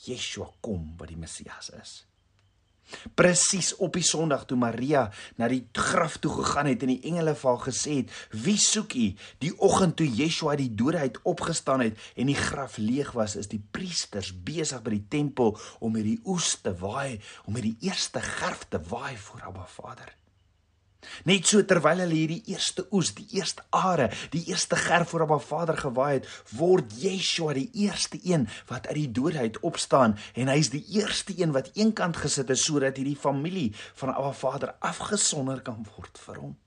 Yeshua 0.06 0.48
kom 0.62 0.96
wat 0.98 1.12
die 1.12 1.18
Messias 1.18 1.70
is. 1.82 2.09
Presies 3.16 3.76
op 3.76 3.94
die 3.94 4.06
Sondag 4.06 4.46
toe 4.50 4.58
Maria 4.58 5.08
na 5.38 5.48
die 5.52 5.64
graf 5.74 6.18
toe 6.18 6.32
gegaan 6.40 6.72
het 6.72 6.84
en 6.86 6.94
die 6.94 7.02
engele 7.10 7.36
vir 7.36 7.50
haar 7.52 7.66
gesê 7.68 7.96
het: 8.02 8.14
"Wie 8.32 8.58
soek 8.58 8.94
u?" 8.94 9.08
Die 9.40 9.54
oggend 9.58 9.96
toe 9.96 10.08
Yeshua 10.08 10.56
die 10.56 10.76
dode 10.76 10.98
uit 10.98 11.20
opgestaan 11.24 11.82
het 11.86 11.98
en 12.16 12.26
die 12.26 12.36
graf 12.36 12.78
leeg 12.78 13.12
was, 13.12 13.36
is 13.36 13.48
die 13.48 13.64
priesters 13.72 14.34
besig 14.34 14.82
by 14.82 14.98
die 14.98 15.08
tempel 15.10 15.58
om 15.80 15.96
hierdie 15.96 16.22
oes 16.26 16.56
te 16.62 16.74
waai, 16.74 17.20
om 17.46 17.56
hierdie 17.56 17.78
eerste 17.80 18.22
gerf 18.22 18.66
te 18.70 18.82
waai 18.90 19.18
voor 19.18 19.42
Abba 19.42 19.66
Vader. 19.66 20.19
Net 21.30 21.48
so 21.48 21.62
terwyl 21.64 22.02
hulle 22.04 22.16
hierdie 22.16 22.42
eerste 22.52 22.86
oes, 22.96 23.14
die 23.16 23.28
eerste 23.40 23.64
are, 23.76 24.10
die 24.34 24.44
eerste 24.52 24.76
gerf 24.80 25.14
voor 25.14 25.26
op 25.26 25.34
haar 25.36 25.46
Vader 25.46 25.78
gewaai 25.80 26.14
het, 26.18 26.30
word 26.60 26.96
Yeshua 27.02 27.56
die 27.58 27.70
eerste 27.86 28.20
een 28.24 28.48
wat 28.72 28.88
uit 28.88 29.00
die 29.00 29.12
dood 29.20 29.36
uit 29.40 29.60
opstaan 29.72 30.18
en 30.36 30.52
hy's 30.52 30.72
die 30.76 30.84
eerste 31.00 31.36
een 31.38 31.56
wat 31.56 31.72
eenkant 31.74 32.20
gesit 32.24 32.52
is 32.56 32.66
sodat 32.68 33.00
hierdie 33.00 33.20
familie 33.20 33.70
van 34.02 34.16
Abba 34.16 34.34
Vader 34.44 34.76
afgesonder 34.80 35.62
kan 35.62 35.86
word 35.96 36.20
vir 36.26 36.44
hom. 36.44 36.58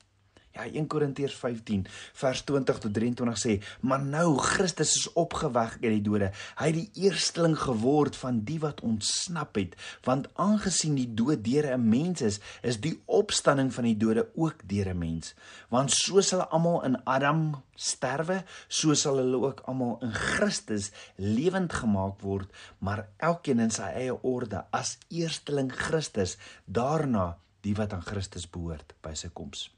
Ja, 0.53 0.67
1 0.69 0.85
Korintiërs 0.85 1.33
15 1.33 1.87
vers 2.21 2.41
20 2.45 2.77
tot 2.83 2.93
23 2.93 3.39
sê, 3.41 3.53
"Maar 3.81 4.03
nou 4.05 4.37
Christus 4.37 4.95
is 4.95 5.13
opgewek 5.13 5.77
uit 5.81 5.81
die 5.81 6.01
dode. 6.01 6.31
Hy 6.57 6.65
het 6.65 6.75
die 6.75 6.91
eersteling 6.93 7.57
geword 7.57 8.15
van 8.15 8.43
die 8.43 8.59
wat 8.59 8.81
ontsnap 8.81 9.55
het, 9.55 9.75
want 10.03 10.27
aangesien 10.35 10.95
die 10.95 11.13
dood 11.13 11.43
deur 11.43 11.73
'n 11.73 11.89
mens 11.89 12.21
is, 12.21 12.39
is 12.61 12.79
die 12.79 13.01
opstanding 13.05 13.73
van 13.73 13.83
die 13.83 13.97
dode 13.97 14.29
ook 14.35 14.55
deur 14.67 14.89
'n 14.89 14.97
mens. 14.97 15.33
Want 15.69 15.91
soos 15.91 16.29
hulle 16.29 16.47
almal 16.47 16.83
in 16.83 17.03
Adam 17.03 17.63
sterwe, 17.75 18.43
so 18.67 18.93
sal 18.93 19.17
hulle 19.17 19.37
ook 19.37 19.59
almal 19.59 19.97
in 20.01 20.13
Christus 20.13 20.91
lewend 21.15 21.73
gemaak 21.73 22.21
word, 22.21 22.49
maar 22.77 23.07
elkeen 23.17 23.59
in 23.59 23.71
sy 23.71 23.89
eie 23.89 24.23
orde 24.23 24.65
as 24.69 24.97
eersteling 25.09 25.71
Christus, 25.71 26.37
daarna 26.65 27.37
die 27.61 27.73
wat 27.73 27.93
aan 27.93 28.05
Christus 28.05 28.49
behoort 28.49 28.93
by 29.01 29.13
sy 29.13 29.29
koms. 29.33 29.73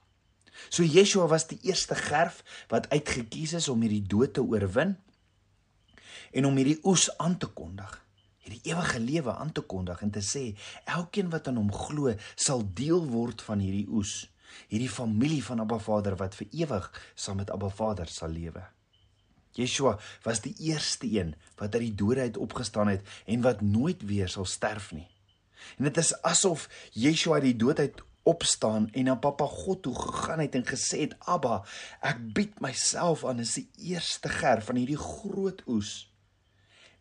So 0.70 0.84
Yeshua 0.84 1.28
was 1.32 1.48
die 1.48 1.60
eerste 1.64 1.96
gerf 1.96 2.44
wat 2.72 2.90
uitgekies 2.94 3.56
is 3.60 3.70
om 3.70 3.82
hierdie 3.82 4.06
dood 4.08 4.34
te 4.38 4.44
oorwin 4.44 4.96
en 6.32 6.46
om 6.46 6.56
hierdie 6.56 6.80
oes 6.84 7.10
aan 7.18 7.38
te 7.38 7.48
kondig 7.48 8.02
hierdie 8.46 8.72
ewige 8.72 9.00
lewe 9.02 9.34
aan 9.34 9.52
te 9.52 9.62
kondig 9.66 10.02
en 10.06 10.12
te 10.14 10.22
sê 10.22 10.46
elkeen 10.86 11.32
wat 11.34 11.48
aan 11.50 11.58
hom 11.58 11.74
glo 11.74 12.14
sal 12.36 12.62
deel 12.78 13.06
word 13.10 13.42
van 13.42 13.64
hierdie 13.64 13.88
oes 13.90 14.26
hierdie 14.70 14.92
familie 14.92 15.44
van 15.44 15.60
Abba 15.64 15.80
Vader 15.82 16.16
wat 16.20 16.36
vir 16.40 16.48
ewig 16.64 16.88
saam 17.16 17.42
met 17.42 17.52
Abba 17.52 17.70
Vader 17.70 18.10
sal 18.12 18.34
lewe. 18.34 18.64
Yeshua 19.56 19.96
was 20.24 20.42
die 20.44 20.54
eerste 20.68 21.08
een 21.08 21.34
wat 21.60 21.76
uit 21.76 21.86
die 21.88 21.96
dode 21.96 22.28
uit 22.28 22.38
opgestaan 22.38 22.92
het 22.92 23.08
en 23.26 23.44
wat 23.46 23.62
nooit 23.62 24.04
weer 24.08 24.30
sal 24.32 24.46
sterf 24.46 24.92
nie. 24.92 25.08
En 25.78 25.88
dit 25.88 25.98
is 25.98 26.14
asof 26.28 26.68
Yeshua 26.94 27.40
uit 27.40 27.50
die 27.50 27.60
dood 27.64 27.80
uit 27.80 28.04
opstaan 28.26 28.90
en 28.94 29.10
na 29.10 29.16
Papa 29.22 29.48
God 29.50 29.86
toe 29.86 29.96
gegaan 29.96 30.44
het 30.44 30.58
en 30.58 30.66
gesê 30.68 31.06
het 31.06 31.16
Abba 31.30 31.62
ek 32.02 32.26
bied 32.38 32.60
myself 32.66 33.26
aan 33.26 33.44
as 33.46 33.56
die 33.60 33.70
eerste 33.94 34.32
ger 34.34 34.66
van 34.66 34.82
hierdie 34.82 35.00
groot 35.00 35.64
oes 35.70 36.04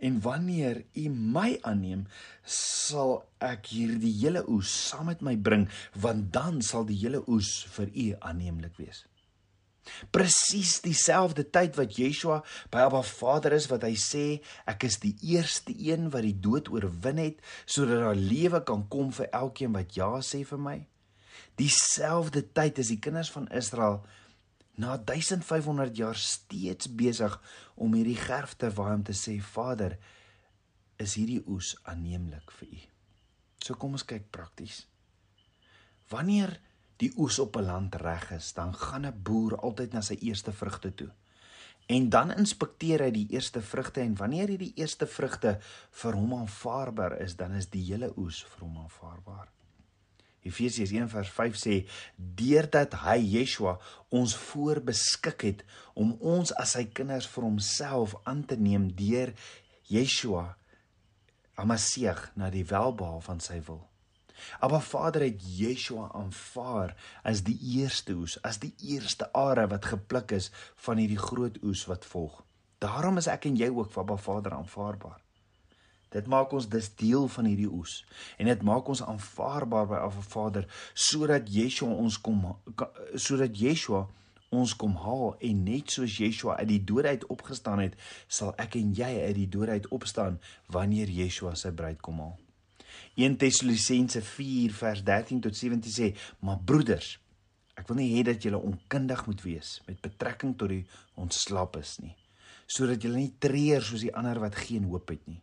En 0.05 0.21
wanneer 0.21 0.85
u 0.93 1.09
my 1.09 1.59
aanneem, 1.63 2.05
sal 2.45 3.23
ek 3.41 3.71
hierdie 3.73 4.13
hele 4.19 4.43
oes 4.51 4.69
saam 4.91 5.09
met 5.09 5.23
my 5.25 5.37
bring, 5.37 5.69
want 5.97 6.33
dan 6.35 6.61
sal 6.67 6.85
die 6.89 6.99
hele 6.99 7.23
oes 7.31 7.63
vir 7.77 7.89
u 7.89 8.07
aanneemlik 8.19 8.77
wees. 8.81 9.05
Presies 10.13 10.79
dieselfde 10.85 11.45
tyd 11.53 11.77
wat 11.77 11.97
Yeshua 12.01 12.39
by 12.73 12.87
Abba 12.87 13.03
Vader 13.05 13.53
is 13.57 13.69
wat 13.73 13.85
hy 13.85 13.93
sê 14.01 14.25
ek 14.71 14.87
is 14.89 14.97
die 15.03 15.13
eerste 15.35 15.75
een 15.77 16.09
wat 16.13 16.25
die 16.25 16.37
dood 16.47 16.71
oorwin 16.73 17.21
het 17.21 17.43
sodat 17.65 18.01
daar 18.01 18.17
lewe 18.17 18.63
kan 18.65 18.87
kom 18.89 19.13
vir 19.13 19.29
elkeen 19.29 19.77
wat 19.77 19.93
ja 19.97 20.09
sê 20.25 20.41
vir 20.49 20.63
my. 20.69 20.79
Dieselfde 21.61 22.43
tyd 22.53 22.79
is 22.79 22.89
die 22.89 22.99
kinders 22.99 23.31
van 23.31 23.49
Israel 23.49 24.03
na 24.75 24.97
1500 24.99 25.97
jaar 25.97 26.19
steeds 26.19 26.91
besig 26.91 27.41
om 27.75 27.95
hierdie 27.95 28.19
gerf 28.19 28.57
te 28.59 28.71
waai 28.75 28.95
om 28.95 29.05
te 29.07 29.15
sê 29.15 29.37
Vader 29.39 29.97
is 30.99 31.15
hierdie 31.19 31.43
oes 31.47 31.75
aanneemlik 31.91 32.51
vir 32.59 32.69
u. 32.69 32.81
So 33.65 33.79
kom 33.79 33.95
ons 33.97 34.07
kyk 34.07 34.31
prakties. 34.35 34.85
Wanneer 36.11 36.59
die 37.03 37.11
oes 37.19 37.39
op 37.39 37.57
'n 37.57 37.67
land 37.67 37.95
reg 37.95 38.31
is, 38.31 38.53
dan 38.53 38.75
gaan 38.75 39.07
'n 39.07 39.23
boer 39.23 39.57
altyd 39.57 39.93
na 39.93 40.01
sy 40.01 40.17
eerste 40.21 40.53
vrugte 40.53 40.95
toe. 40.95 41.11
En 41.87 42.09
dan 42.09 42.33
inspekteer 42.33 43.01
hy 43.01 43.11
die 43.11 43.27
eerste 43.31 43.61
vrugte 43.63 44.01
en 44.01 44.17
wanneer 44.17 44.49
hierdie 44.49 44.73
eerste 44.77 45.07
vrugte 45.07 45.59
vir 45.91 46.13
hom 46.13 46.35
aanvaarbaar 46.35 47.19
is, 47.21 47.37
dan 47.37 47.53
is 47.53 47.69
die 47.69 47.85
hele 47.93 48.13
oes 48.17 48.45
vir 48.45 48.61
hom 48.61 48.79
aanvaarbaar. 48.79 49.49
Efesiërs 50.45 50.93
1:5 50.93 51.57
sê 51.57 51.77
deurdat 52.17 52.95
hy 53.05 53.17
Yeshua 53.39 53.79
ons 54.11 54.37
voorbeskik 54.37 55.47
het 55.49 55.65
om 55.95 56.13
ons 56.21 56.53
as 56.61 56.77
sy 56.77 56.85
kinders 56.85 57.29
vir 57.33 57.49
homself 57.49 58.15
aan 58.29 58.45
te 58.45 58.57
neem 58.61 58.91
deur 58.93 59.33
Yeshua 59.89 60.55
Amasieg 61.57 62.31
na 62.37 62.51
die 62.51 62.67
welbehaal 62.67 63.21
van 63.25 63.41
sy 63.41 63.61
wil. 63.67 63.85
Maar 64.61 64.83
Vader 64.83 65.23
het 65.23 65.43
Yeshua 65.59 66.11
aanvaar 66.13 66.95
as 67.23 67.45
die 67.47 67.57
eerste 67.79 68.17
oes, 68.19 68.37
as 68.43 68.59
die 68.59 68.75
eerste 68.83 69.31
are 69.33 69.69
wat 69.71 69.87
gepluk 69.95 70.35
is 70.35 70.51
van 70.87 71.01
hierdie 71.01 71.21
groot 71.21 71.61
oes 71.63 71.87
wat 71.89 72.05
volg. 72.05 72.43
Daarom 72.83 73.17
is 73.23 73.31
ek 73.31 73.47
en 73.49 73.57
jy 73.57 73.71
ook 73.71 73.93
vir 73.95 74.03
Abba 74.03 74.17
Vader 74.21 74.59
aanvaarbaar. 74.59 75.24
Dit 76.15 76.29
maak 76.31 76.53
ons 76.55 76.69
dis 76.71 76.91
deel 77.01 77.29
van 77.37 77.49
hierdie 77.51 77.71
oes 77.71 78.01
en 78.39 78.51
dit 78.51 78.67
maak 78.67 78.89
ons 78.89 79.03
aanvaarbaar 79.03 79.89
by 79.91 80.03
Abba 80.07 80.27
Vader 80.35 80.69
sodat 80.95 81.51
Yeshua 81.51 81.97
ons 82.05 82.21
kom 82.23 82.45
sodat 83.19 83.59
Yeshua 83.59 84.05
ons 84.55 84.75
kom 84.79 84.95
haal 85.03 85.35
en 85.49 85.65
net 85.67 85.91
soos 85.97 86.19
Yeshua 86.21 86.59
uit 86.61 86.71
die 86.71 86.81
dood 86.87 87.09
uit 87.11 87.27
opgestaan 87.33 87.83
het, 87.83 87.99
sal 88.29 88.55
ek 88.63 88.79
en 88.79 88.95
jy 88.97 89.11
uit 89.27 89.37
die 89.41 89.51
dood 89.51 89.73
uit 89.73 89.91
opstaan 89.95 90.39
wanneer 90.75 91.11
Yeshua 91.11 91.55
sy 91.59 91.73
bruid 91.75 92.01
kom 92.05 92.23
haal. 92.23 92.37
1 93.19 93.39
Tessalonisense 93.39 94.23
4 94.27 94.75
vers 94.75 95.03
13 95.07 95.41
tot 95.45 95.57
17 95.57 95.95
sê: 95.95 96.13
"Maar 96.41 96.61
broeders, 96.65 97.19
ek 97.75 97.89
wil 97.89 97.99
nie 97.99 98.13
hê 98.15 98.25
dat 98.27 98.43
julle 98.43 98.59
onkundig 98.59 99.27
moet 99.27 99.43
wees 99.43 99.81
met 99.87 100.01
betrekking 100.01 100.57
tot 100.59 100.69
die 100.69 100.87
ontslappes 101.15 101.99
nie, 102.03 102.15
sodat 102.67 103.03
julle 103.03 103.19
nie 103.19 103.35
treur 103.39 103.83
soos 103.83 104.07
die 104.07 104.15
ander 104.15 104.41
wat 104.41 104.55
geen 104.55 104.85
hoop 104.85 105.09
het 105.09 105.27
nie." 105.27 105.43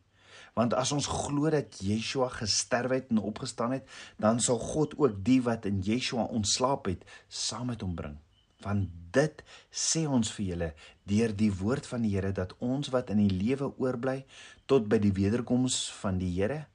Want 0.58 0.74
as 0.75 0.91
ons 0.91 1.08
glo 1.08 1.50
dat 1.53 1.79
Yeshua 1.79 2.27
gesterf 2.34 2.91
het 2.91 3.13
en 3.13 3.22
opgestaan 3.24 3.77
het, 3.77 3.88
dan 4.20 4.39
sal 4.43 4.60
God 4.60 4.98
ook 5.00 5.22
die 5.24 5.39
wat 5.46 5.65
in 5.70 5.79
Yeshua 5.86 6.27
ontslaap 6.27 6.89
het, 6.91 7.05
saam 7.27 7.72
met 7.72 7.81
hom 7.81 7.96
bring. 7.96 8.17
Want 8.62 8.89
dit 9.15 9.43
sê 9.72 10.03
ons 10.08 10.27
vir 10.36 10.46
julle 10.46 10.70
deur 11.10 11.34
die 11.36 11.51
woord 11.62 11.88
van 11.88 12.03
die 12.05 12.13
Here 12.13 12.31
dat 12.36 12.53
ons 12.60 12.91
wat 12.93 13.10
in 13.10 13.24
die 13.24 13.31
lewe 13.31 13.72
oorbly 13.81 14.22
tot 14.70 14.86
by 14.91 15.00
die 15.01 15.13
wederkoms 15.15 15.88
van 16.01 16.20
die 16.22 16.29
Here 16.36 16.65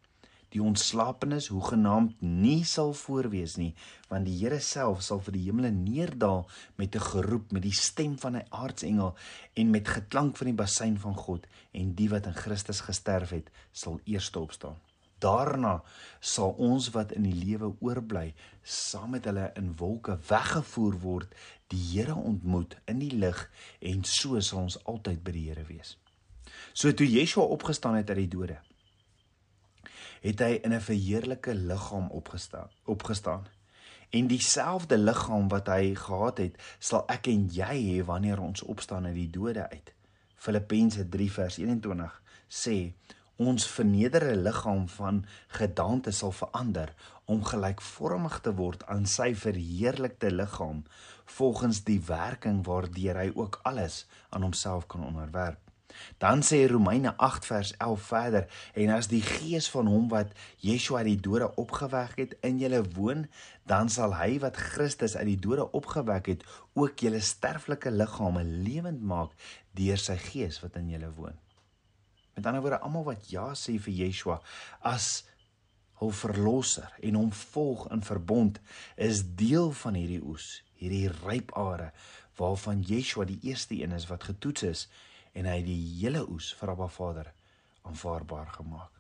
die 0.55 0.63
ontslapenis 0.63 1.49
hoegenaamd 1.49 2.21
nie 2.23 2.65
sal 2.65 2.93
voorwees 2.95 3.57
nie 3.57 3.75
want 4.11 4.29
die 4.29 4.37
Here 4.39 4.61
self 4.63 5.03
sal 5.03 5.21
vir 5.27 5.35
die 5.37 5.45
hemele 5.49 5.71
neerdal 5.75 6.47
met 6.77 6.95
'n 6.95 7.07
geroep 7.11 7.53
met 7.53 7.63
die 7.63 7.75
stem 7.75 8.19
van 8.19 8.37
'n 8.37 8.47
aartsengel 8.51 9.15
en 9.55 9.71
met 9.71 9.89
geklank 9.89 10.37
van 10.37 10.47
die 10.47 10.55
bassein 10.55 10.99
van 10.99 11.15
God. 11.15 11.47
En 11.73 11.95
die 11.95 12.09
wat 12.09 12.27
in 12.27 12.35
Christus 12.35 12.81
gesterf 12.81 13.31
het 13.31 13.51
sal 13.73 14.01
eerste 14.05 14.39
opstaan. 14.39 14.77
Daarna 15.19 15.83
sal 16.21 16.51
ons 16.51 16.91
wat 16.91 17.13
in 17.13 17.23
die 17.23 17.45
lewe 17.45 17.75
oorbly 17.81 18.35
saam 18.63 19.11
met 19.11 19.25
hulle 19.25 19.51
in 19.55 19.77
wolke 19.77 20.19
weggevoer 20.29 20.99
word 21.01 21.35
die 21.73 21.81
Here 21.93 22.15
ontmoet 22.15 22.77
in 22.85 22.99
die 22.99 23.11
lig 23.11 23.51
en 23.81 24.05
so 24.05 24.41
sal 24.41 24.59
ons 24.59 24.85
altyd 24.85 25.25
by 25.25 25.33
die 25.33 25.49
Here 25.49 25.65
wees. 25.65 25.97
So 26.73 26.93
toe 26.93 27.09
Yeshua 27.09 27.45
opgestaan 27.45 27.95
het 27.95 28.11
uit 28.11 28.19
die 28.19 28.29
dode 28.29 28.61
het 30.21 30.41
hy 30.41 30.59
in 30.63 30.73
'n 30.73 30.81
verheerlike 30.81 31.55
liggaam 31.55 32.11
opgestaan 32.11 32.71
opgestaan. 32.85 33.47
En 34.11 34.27
dieselfde 34.27 34.99
liggaam 34.99 35.49
wat 35.49 35.67
hy 35.67 35.95
gehad 35.95 36.39
het 36.39 36.55
sal 36.79 37.05
ek 37.09 37.27
en 37.27 37.49
jy 37.53 37.77
hê 37.91 38.05
wanneer 38.05 38.41
ons 38.41 38.63
opstaan 38.63 39.07
uit 39.07 39.15
die 39.15 39.31
dode 39.31 39.69
uit. 39.71 39.93
Filippense 40.37 41.09
3 41.09 41.33
vers 41.33 41.59
21 41.59 42.23
sê 42.49 42.93
ons 43.37 43.67
vernederde 43.69 44.37
liggaam 44.37 44.89
van 44.89 45.25
gedaante 45.59 46.11
sal 46.11 46.33
verander 46.33 46.95
om 47.25 47.45
gelykvormig 47.45 48.41
te 48.41 48.55
word 48.55 48.87
aan 48.87 49.07
sy 49.07 49.35
verheerlikte 49.35 50.31
liggaam 50.31 50.85
volgens 51.39 51.83
die 51.85 52.01
werking 52.07 52.65
waardeur 52.67 53.19
hy 53.21 53.31
ook 53.35 53.61
alles 53.63 54.05
aan 54.31 54.47
homself 54.47 54.87
kan 54.87 55.05
onderwerp 55.05 55.66
Dan 56.23 56.43
sê 56.47 56.65
Romeine 56.71 57.15
8 57.17 57.47
vers 57.47 57.73
11 57.77 58.03
verder 58.09 58.49
en 58.75 58.93
as 58.97 59.09
die 59.13 59.23
gees 59.23 59.69
van 59.71 59.87
hom 59.91 60.09
wat 60.13 60.33
Yeshua 60.65 61.03
uit 61.05 61.13
die 61.13 61.21
dode 61.29 61.49
opgewek 61.61 62.17
het 62.21 62.37
in 62.47 62.59
julle 62.63 62.83
woon, 62.97 63.27
dan 63.67 63.89
sal 63.93 64.17
hy 64.19 64.39
wat 64.43 64.57
Christus 64.57 65.17
uit 65.17 65.29
die 65.35 65.41
dode 65.49 65.69
opgewek 65.77 66.31
het 66.33 66.45
ook 66.75 67.07
julle 67.07 67.21
sterflike 67.21 67.91
liggame 67.91 68.45
lewend 68.45 69.03
maak 69.03 69.33
deur 69.77 70.01
sy 70.01 70.19
gees 70.31 70.61
wat 70.65 70.79
in 70.81 70.93
julle 70.95 71.11
woon. 71.17 71.37
Met 72.37 72.47
ander 72.47 72.61
woorde, 72.61 72.83
almal 72.85 73.05
wat 73.05 73.31
ja 73.33 73.49
sê 73.57 73.79
vir 73.81 73.95
Yeshua 74.05 74.41
as 74.85 75.25
hul 76.01 76.13
verlosser 76.13 76.93
en 77.01 77.17
hom 77.17 77.33
volg 77.33 77.87
in 77.95 78.05
verbond 78.05 78.61
is 79.09 79.23
deel 79.41 79.71
van 79.81 79.97
hierdie 79.97 80.21
oes, 80.21 80.61
hierdie 80.77 81.09
ryp 81.25 81.55
are 81.57 81.93
waarvan 82.37 82.83
Yeshua 82.85 83.25
die 83.25 83.41
eerste 83.49 83.79
een 83.81 83.97
is 83.97 84.09
wat 84.11 84.29
getoets 84.29 84.67
is 84.69 84.83
en 85.37 85.49
hy 85.51 85.61
die 85.65 85.81
hele 86.01 86.25
oes 86.33 86.53
vir 86.57 86.73
Abba 86.73 86.89
Vader 86.89 87.33
aanvaarbaar 87.87 88.55
gemaak. 88.57 88.93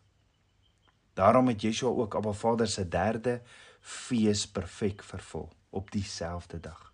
Daarom 1.17 1.49
het 1.49 1.63
Yeshua 1.65 1.91
ook 1.91 2.15
Abba 2.15 2.33
Vader 2.37 2.69
se 2.69 2.85
derde 2.89 3.41
fees 3.81 4.45
perfek 4.49 5.03
vervul 5.03 5.49
op 5.71 5.91
dieselfde 5.91 6.61
dag. 6.61 6.93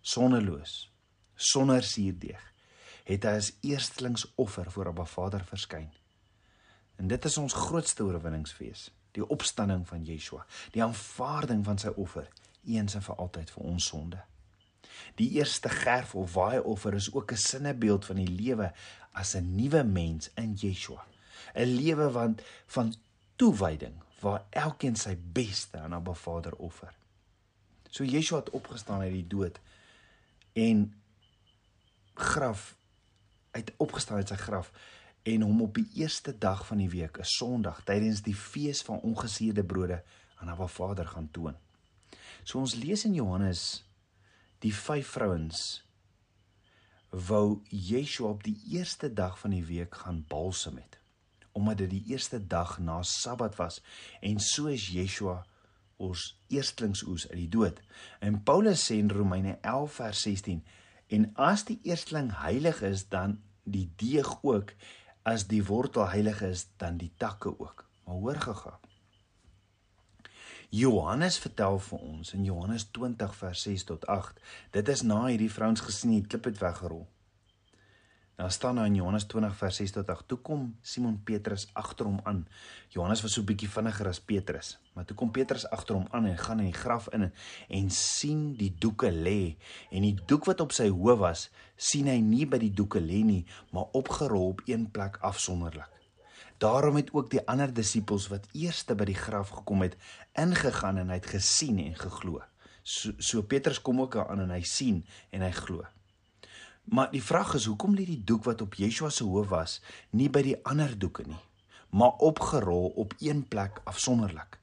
Sonneloos, 0.00 0.92
sonder 1.34 1.82
suurdeeg, 1.82 2.42
het 3.08 3.24
hy 3.24 3.34
as 3.40 3.52
eerstelingsoffer 3.64 4.70
voor 4.70 4.92
Abba 4.92 5.08
Vader 5.08 5.44
verskyn. 5.48 5.88
En 7.00 7.08
dit 7.08 7.24
is 7.24 7.38
ons 7.40 7.56
grootste 7.66 8.04
oorwinningsfees, 8.04 8.90
die 9.16 9.24
opstanding 9.26 9.88
van 9.88 10.04
Yeshua, 10.04 10.44
die 10.76 10.84
aanvaarding 10.84 11.64
van 11.64 11.80
sy 11.80 11.94
offer 11.96 12.28
eens 12.64 12.94
en 12.94 13.02
vir 13.02 13.16
altyd 13.24 13.50
vir 13.56 13.72
ons 13.72 13.88
sonde. 13.88 14.20
Die 15.14 15.30
eerste 15.30 15.68
gerf 15.68 16.14
of 16.14 16.34
waaioffer 16.34 16.94
is 16.94 17.12
ook 17.12 17.32
'n 17.32 17.36
sinnebeeld 17.36 18.04
van 18.04 18.16
die 18.16 18.28
lewe 18.28 18.72
as 19.12 19.34
'n 19.34 19.54
nuwe 19.54 19.84
mens 19.84 20.30
in 20.34 20.54
Yeshua. 20.54 21.04
'n 21.54 21.74
Lewe 21.76 22.10
van 22.10 22.38
van 22.66 22.94
toewyding 23.36 23.94
waar 24.20 24.44
elkeen 24.50 24.96
sy 24.96 25.16
beste 25.32 25.78
aan 25.78 25.94
Abba 25.94 26.12
Vader 26.12 26.52
offer. 26.56 26.94
So 27.90 28.04
Yeshua 28.04 28.38
het 28.38 28.50
opgestaan 28.50 29.00
uit 29.00 29.12
die 29.12 29.26
dood 29.26 29.60
en 30.52 30.94
graf 32.14 32.76
uit 33.50 33.72
opgestaan 33.76 34.16
uit 34.16 34.28
sy 34.28 34.36
graf 34.36 34.72
en 35.22 35.40
hom 35.40 35.62
op 35.62 35.74
die 35.74 35.88
eerste 35.94 36.38
dag 36.38 36.66
van 36.66 36.76
die 36.82 36.88
week, 36.88 37.18
'n 37.18 37.24
Sondag, 37.24 37.82
tydens 37.84 38.22
die 38.22 38.34
fees 38.34 38.82
van 38.82 39.00
ongesuurde 39.00 39.64
brode 39.64 40.02
aan 40.36 40.48
Abba 40.48 40.66
Vader 40.66 41.06
gaan 41.06 41.30
toon. 41.30 41.56
So 42.42 42.58
ons 42.58 42.74
lees 42.74 43.04
in 43.04 43.14
Johannes 43.14 43.84
die 44.58 44.74
vyf 44.74 45.16
vrouens 45.16 45.64
wou 47.10 47.62
Yeshua 47.70 48.28
op 48.34 48.44
die 48.44 48.58
eerste 48.74 49.12
dag 49.12 49.38
van 49.38 49.50
die 49.54 49.64
week 49.64 49.94
gaan 50.04 50.24
balsem 50.28 50.76
het 50.76 50.98
omdat 51.54 51.78
dit 51.78 51.90
die 51.90 52.04
eerste 52.10 52.46
dag 52.46 52.78
na 52.78 53.02
Sabbat 53.02 53.56
was 53.56 53.82
en 54.20 54.40
so 54.42 54.66
is 54.66 54.88
Yeshua 54.90 55.44
ons 56.02 56.24
eerstlingsoes 56.50 57.28
uit 57.30 57.38
die 57.38 57.48
dood. 57.48 57.78
En 58.18 58.40
Paulus 58.42 58.82
sê 58.88 58.98
in 58.98 59.12
Romeine 59.14 59.58
11 59.62 60.00
vers 60.00 60.22
16 60.26 60.64
en 61.14 61.28
as 61.38 61.66
die 61.68 61.78
eerstling 61.86 62.32
heilig 62.40 62.82
is 62.82 63.06
dan 63.12 63.38
die 63.64 63.86
deeg 64.00 64.30
ook 64.42 64.74
as 65.22 65.46
die 65.48 65.62
wortel 65.64 66.08
heilig 66.10 66.42
is 66.42 66.66
dan 66.82 66.98
die 67.00 67.12
takke 67.16 67.54
ook. 67.54 67.86
Maar 68.04 68.20
hoor 68.20 68.40
gaga. 68.48 68.78
Johannes 70.74 71.36
vertel 71.38 71.76
vir 71.78 72.00
ons 72.02 72.32
in 72.34 72.46
Johannes 72.48 72.88
20 72.96 73.34
vers 73.38 73.60
6 73.62 73.84
tot 73.86 74.06
8. 74.10 74.40
Dit 74.74 74.88
is 74.90 75.04
na 75.06 75.20
hierdie 75.28 75.52
vrouens 75.52 75.84
gesien 75.86 76.16
die 76.16 76.24
klip 76.26 76.48
het 76.48 76.58
weggerol. 76.58 77.04
Daar 78.34 78.50
staan 78.50 78.80
nou 78.80 78.86
in 78.88 78.96
Johannes 78.98 79.28
20 79.30 79.54
vers 79.60 79.78
6 79.78 79.94
tot 79.94 80.10
8. 80.10 80.26
Toe 80.32 80.38
kom 80.48 80.64
Simon 80.82 81.20
Petrus 81.22 81.68
agter 81.78 82.10
hom 82.10 82.18
aan. 82.26 82.42
Johannes 82.90 83.22
was 83.22 83.36
so 83.38 83.46
bietjie 83.46 83.70
vinniger 83.70 84.10
as 84.10 84.18
Petrus, 84.18 84.72
maar 84.96 85.06
toe 85.06 85.14
kom 85.20 85.30
Petrus 85.30 85.68
agter 85.70 85.94
hom 85.94 86.10
aan 86.10 86.26
en 86.32 86.42
gaan 86.42 86.64
in 86.64 86.72
die 86.72 86.80
graf 86.80 87.06
in 87.14 87.28
en 87.30 87.90
sien 87.94 88.42
die 88.58 88.72
doeke 88.74 89.14
lê 89.14 89.54
en 89.94 90.02
die 90.08 90.16
doek 90.26 90.50
wat 90.50 90.64
op 90.64 90.74
sy 90.74 90.88
hoof 90.90 91.22
was, 91.22 91.48
sien 91.78 92.10
hy 92.10 92.18
nie 92.18 92.50
by 92.50 92.58
die 92.58 92.74
doeke 92.74 92.98
lê 92.98 93.22
nie, 93.22 93.44
maar 93.70 93.94
opgerol 93.94 94.56
op 94.56 94.66
een 94.66 94.90
plek 94.90 95.22
afsonderlik. 95.22 95.94
Daarom 96.58 96.96
het 96.96 97.12
ook 97.12 97.30
die 97.30 97.42
ander 97.50 97.72
disippels 97.74 98.28
wat 98.30 98.46
eerste 98.52 98.94
by 98.94 99.08
die 99.10 99.18
graf 99.18 99.48
gekom 99.48 99.82
het, 99.82 99.96
ingegaan 100.38 101.00
en 101.02 101.10
hy 101.10 101.18
het 101.18 101.32
gesien 101.34 101.80
en 101.82 101.96
geglo. 101.98 102.42
So, 102.82 103.12
so 103.18 103.42
Petrus 103.42 103.80
kom 103.80 104.00
ook 104.00 104.16
aan 104.16 104.44
en 104.44 104.52
hy 104.54 104.62
sien 104.68 105.02
en 105.32 105.42
hy 105.42 105.50
glo. 105.56 105.84
Maar 106.84 107.10
die 107.10 107.22
vraag 107.22 107.54
is 107.54 107.64
hoekom 107.64 107.94
lê 107.96 108.04
die 108.04 108.20
doek 108.28 108.44
wat 108.44 108.60
op 108.60 108.76
Yeshua 108.76 109.08
se 109.10 109.24
hoof 109.24 109.48
was 109.48 109.78
nie 110.12 110.28
by 110.28 110.42
die 110.44 110.58
ander 110.68 110.92
doeke 110.98 111.24
nie, 111.24 111.40
maar 111.96 112.20
opgerol 112.20 112.92
op 113.00 113.14
een 113.24 113.40
plek 113.48 113.80
afsonderlik. 113.88 114.58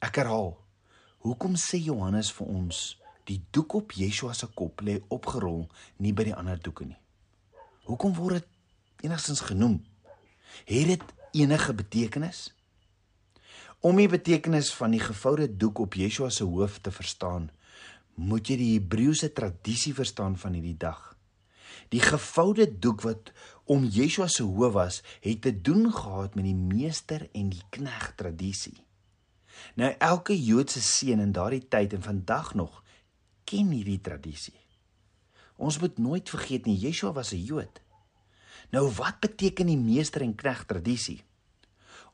Ek 0.00 0.16
herhaal. 0.16 0.54
Hoekom 1.20 1.58
sê 1.60 1.76
Johannes 1.84 2.32
vir 2.32 2.48
ons 2.48 2.80
die 3.28 3.42
doek 3.52 3.76
op 3.76 3.92
Yeshua 3.92 4.32
se 4.32 4.48
kop 4.56 4.80
lê 4.80 4.96
opgerol 5.12 5.66
nie 6.00 6.14
by 6.16 6.30
die 6.30 6.36
ander 6.36 6.56
doeke 6.56 6.88
nie? 6.88 6.96
Hoekom 7.84 8.16
word 8.16 8.40
dit 8.40 9.04
enigstens 9.04 9.44
genoem? 9.44 9.82
Het 10.64 10.94
dit 10.94 11.04
enige 11.32 11.74
betekenis? 11.74 12.48
Om 13.80 13.96
die 13.96 14.08
betekenis 14.08 14.72
van 14.76 14.92
die 14.92 15.00
gevoude 15.00 15.46
doek 15.56 15.78
op 15.78 15.94
Yeshua 15.96 16.28
se 16.28 16.44
hoof 16.44 16.78
te 16.84 16.92
verstaan, 16.92 17.48
moet 18.20 18.50
jy 18.50 18.56
die 18.60 18.72
Hebreëse 18.74 19.30
tradisie 19.32 19.94
verstaan 19.96 20.36
van 20.36 20.58
hierdie 20.58 20.76
dag. 20.76 21.00
Die 21.88 22.02
gevoude 22.04 22.66
doek 22.78 23.02
wat 23.06 23.32
om 23.64 23.86
Yeshua 23.88 24.28
se 24.28 24.44
hoof 24.44 24.76
was, 24.76 25.00
het 25.24 25.42
te 25.42 25.54
doen 25.54 25.88
gehad 25.92 26.36
met 26.36 26.44
die 26.44 26.54
meester 26.54 27.28
en 27.32 27.48
die 27.54 27.64
knegt 27.72 28.18
tradisie. 28.20 28.76
Nou 29.74 29.90
elke 29.98 30.36
Joodse 30.36 30.80
seun 30.84 31.20
in 31.20 31.32
daardie 31.32 31.64
tyd 31.68 31.96
en 31.96 32.02
vandag 32.02 32.54
nog 32.54 32.82
ken 33.48 33.72
hierdie 33.74 34.00
tradisie. 34.00 34.56
Ons 35.60 35.78
moet 35.80 35.98
nooit 35.98 36.30
vergeet 36.30 36.66
nie 36.66 36.78
Yeshua 36.78 37.12
was 37.12 37.32
'n 37.32 37.44
Jood. 37.44 37.80
Nou 38.70 38.86
wat 39.00 39.20
beteken 39.20 39.66
die 39.66 39.78
meester 39.78 40.22
en 40.22 40.34
knegt 40.34 40.68
tradisie? 40.68 41.20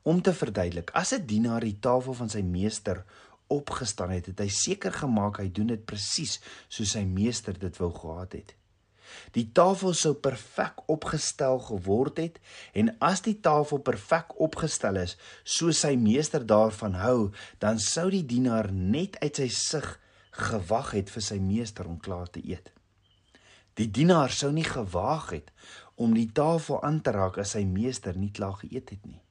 Om 0.01 0.21
te 0.21 0.33
verduidelik, 0.33 0.89
as 0.93 1.13
'n 1.13 1.25
dienaar 1.25 1.61
die 1.61 1.79
tafel 1.79 2.13
van 2.13 2.29
sy 2.29 2.41
meester 2.41 3.03
opgestaan 3.47 4.09
het, 4.09 4.25
het 4.25 4.39
hy 4.39 4.47
seker 4.47 4.91
gemaak 4.91 5.37
hy 5.37 5.51
doen 5.51 5.67
dit 5.67 5.85
presies 5.85 6.39
soos 6.67 6.91
sy 6.91 7.03
meester 7.03 7.59
dit 7.59 7.77
wou 7.77 7.91
gehad 7.93 8.33
het. 8.33 8.55
Die 9.31 9.45
tafel 9.55 9.93
sou 9.93 10.13
perfek 10.13 10.81
opgestel 10.91 11.59
geword 11.59 12.17
het 12.17 12.39
en 12.73 12.91
as 13.03 13.21
die 13.21 13.37
tafel 13.39 13.79
perfek 13.79 14.35
opgestel 14.43 14.99
is, 15.03 15.17
soos 15.43 15.79
sy 15.79 15.95
meester 15.95 16.45
daarvan 16.45 16.93
hou, 16.93 17.31
dan 17.59 17.79
sou 17.79 18.09
die 18.11 18.25
dienaar 18.25 18.71
net 18.71 19.19
uit 19.23 19.35
sy 19.35 19.47
sig 19.47 19.99
gewag 20.31 20.91
het 20.91 21.09
vir 21.09 21.23
sy 21.23 21.39
meester 21.39 21.87
om 21.87 21.99
klaar 21.99 22.29
te 22.29 22.43
eet. 22.43 22.71
Die 23.77 23.89
dienaar 23.93 24.33
sou 24.33 24.51
nie 24.51 24.65
gewaag 24.65 25.29
het 25.35 25.51
om 25.97 26.13
die 26.13 26.29
tafel 26.31 26.81
aan 26.85 27.01
te 27.01 27.11
raak 27.15 27.39
as 27.41 27.55
sy 27.55 27.63
meester 27.65 28.17
nie 28.17 28.31
klaar 28.31 28.59
geëet 28.61 28.93
het 28.93 29.05
nie. 29.05 29.21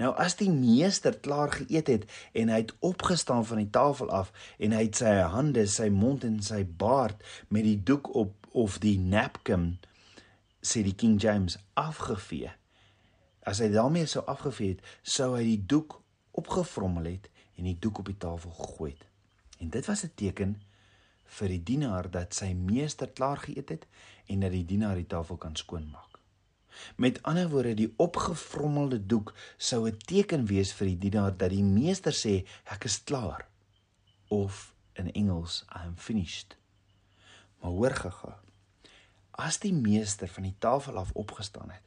Nou 0.00 0.12
as 0.20 0.36
die 0.40 0.50
meester 0.50 1.16
klaar 1.24 1.52
geëet 1.52 1.90
het 1.90 2.06
en 2.38 2.52
hy 2.52 2.62
het 2.62 2.72
opgestaan 2.80 3.44
van 3.48 3.60
die 3.60 3.70
tafel 3.74 4.10
af 4.14 4.32
en 4.58 4.72
hy 4.76 4.86
het 4.86 5.02
sy 5.02 5.12
hande, 5.34 5.66
sy 5.68 5.90
mond 5.92 6.24
en 6.28 6.40
sy 6.44 6.62
baard 6.64 7.20
met 7.52 7.66
die 7.68 7.78
doek 7.90 8.08
op 8.16 8.48
of 8.52 8.78
die 8.84 8.98
napkin 9.00 9.74
sê 10.62 10.82
die 10.86 10.96
King 10.96 11.18
James 11.20 11.58
afgevee. 11.78 12.52
As 13.48 13.60
hy 13.64 13.72
daarmee 13.72 14.06
sou 14.06 14.22
afgevee 14.30 14.76
het, 14.76 14.82
sou 15.02 15.32
hy 15.34 15.44
die 15.54 15.62
doek 15.72 15.98
opgevrommel 16.38 17.08
het 17.10 17.30
en 17.58 17.66
die 17.68 17.78
doek 17.80 18.02
op 18.02 18.12
die 18.12 18.20
tafel 18.20 18.52
gegooi 18.56 18.92
het. 18.92 19.08
En 19.60 19.70
dit 19.70 19.86
was 19.86 20.04
'n 20.04 20.12
teken 20.14 20.60
vir 21.24 21.48
die 21.48 21.62
dienaar 21.62 22.10
dat 22.10 22.34
sy 22.34 22.52
meester 22.52 23.08
klaar 23.08 23.40
geëet 23.44 23.68
het 23.68 23.86
en 24.32 24.46
dat 24.46 24.54
die 24.54 24.64
dienaar 24.64 24.98
die 24.98 25.06
tafel 25.06 25.36
kan 25.36 25.56
skoonmaak. 25.56 26.18
Met 26.96 27.22
ander 27.22 27.48
woorde, 27.52 27.74
die 27.76 27.92
opgevrommelde 27.96 28.98
doek 29.06 29.34
sou 29.56 29.86
'n 29.88 29.96
teken 29.96 30.46
wees 30.46 30.72
vir 30.72 30.86
die 30.86 30.98
dienaar 30.98 31.36
dat 31.36 31.50
die 31.50 31.64
meester 31.64 32.12
sê 32.12 32.34
ek 32.64 32.84
is 32.84 33.02
klaar 33.04 33.46
of 34.28 34.74
in 34.92 35.12
Engels 35.12 35.64
I 35.68 35.86
am 35.86 35.96
finished. 35.96 36.56
Maar 37.60 37.70
hoor 37.70 37.94
gaga. 37.94 38.40
As 39.30 39.58
die 39.58 39.72
meester 39.72 40.28
van 40.28 40.42
die 40.42 40.56
tafel 40.58 40.96
af 40.96 41.12
opgestaan 41.12 41.70
het 41.70 41.86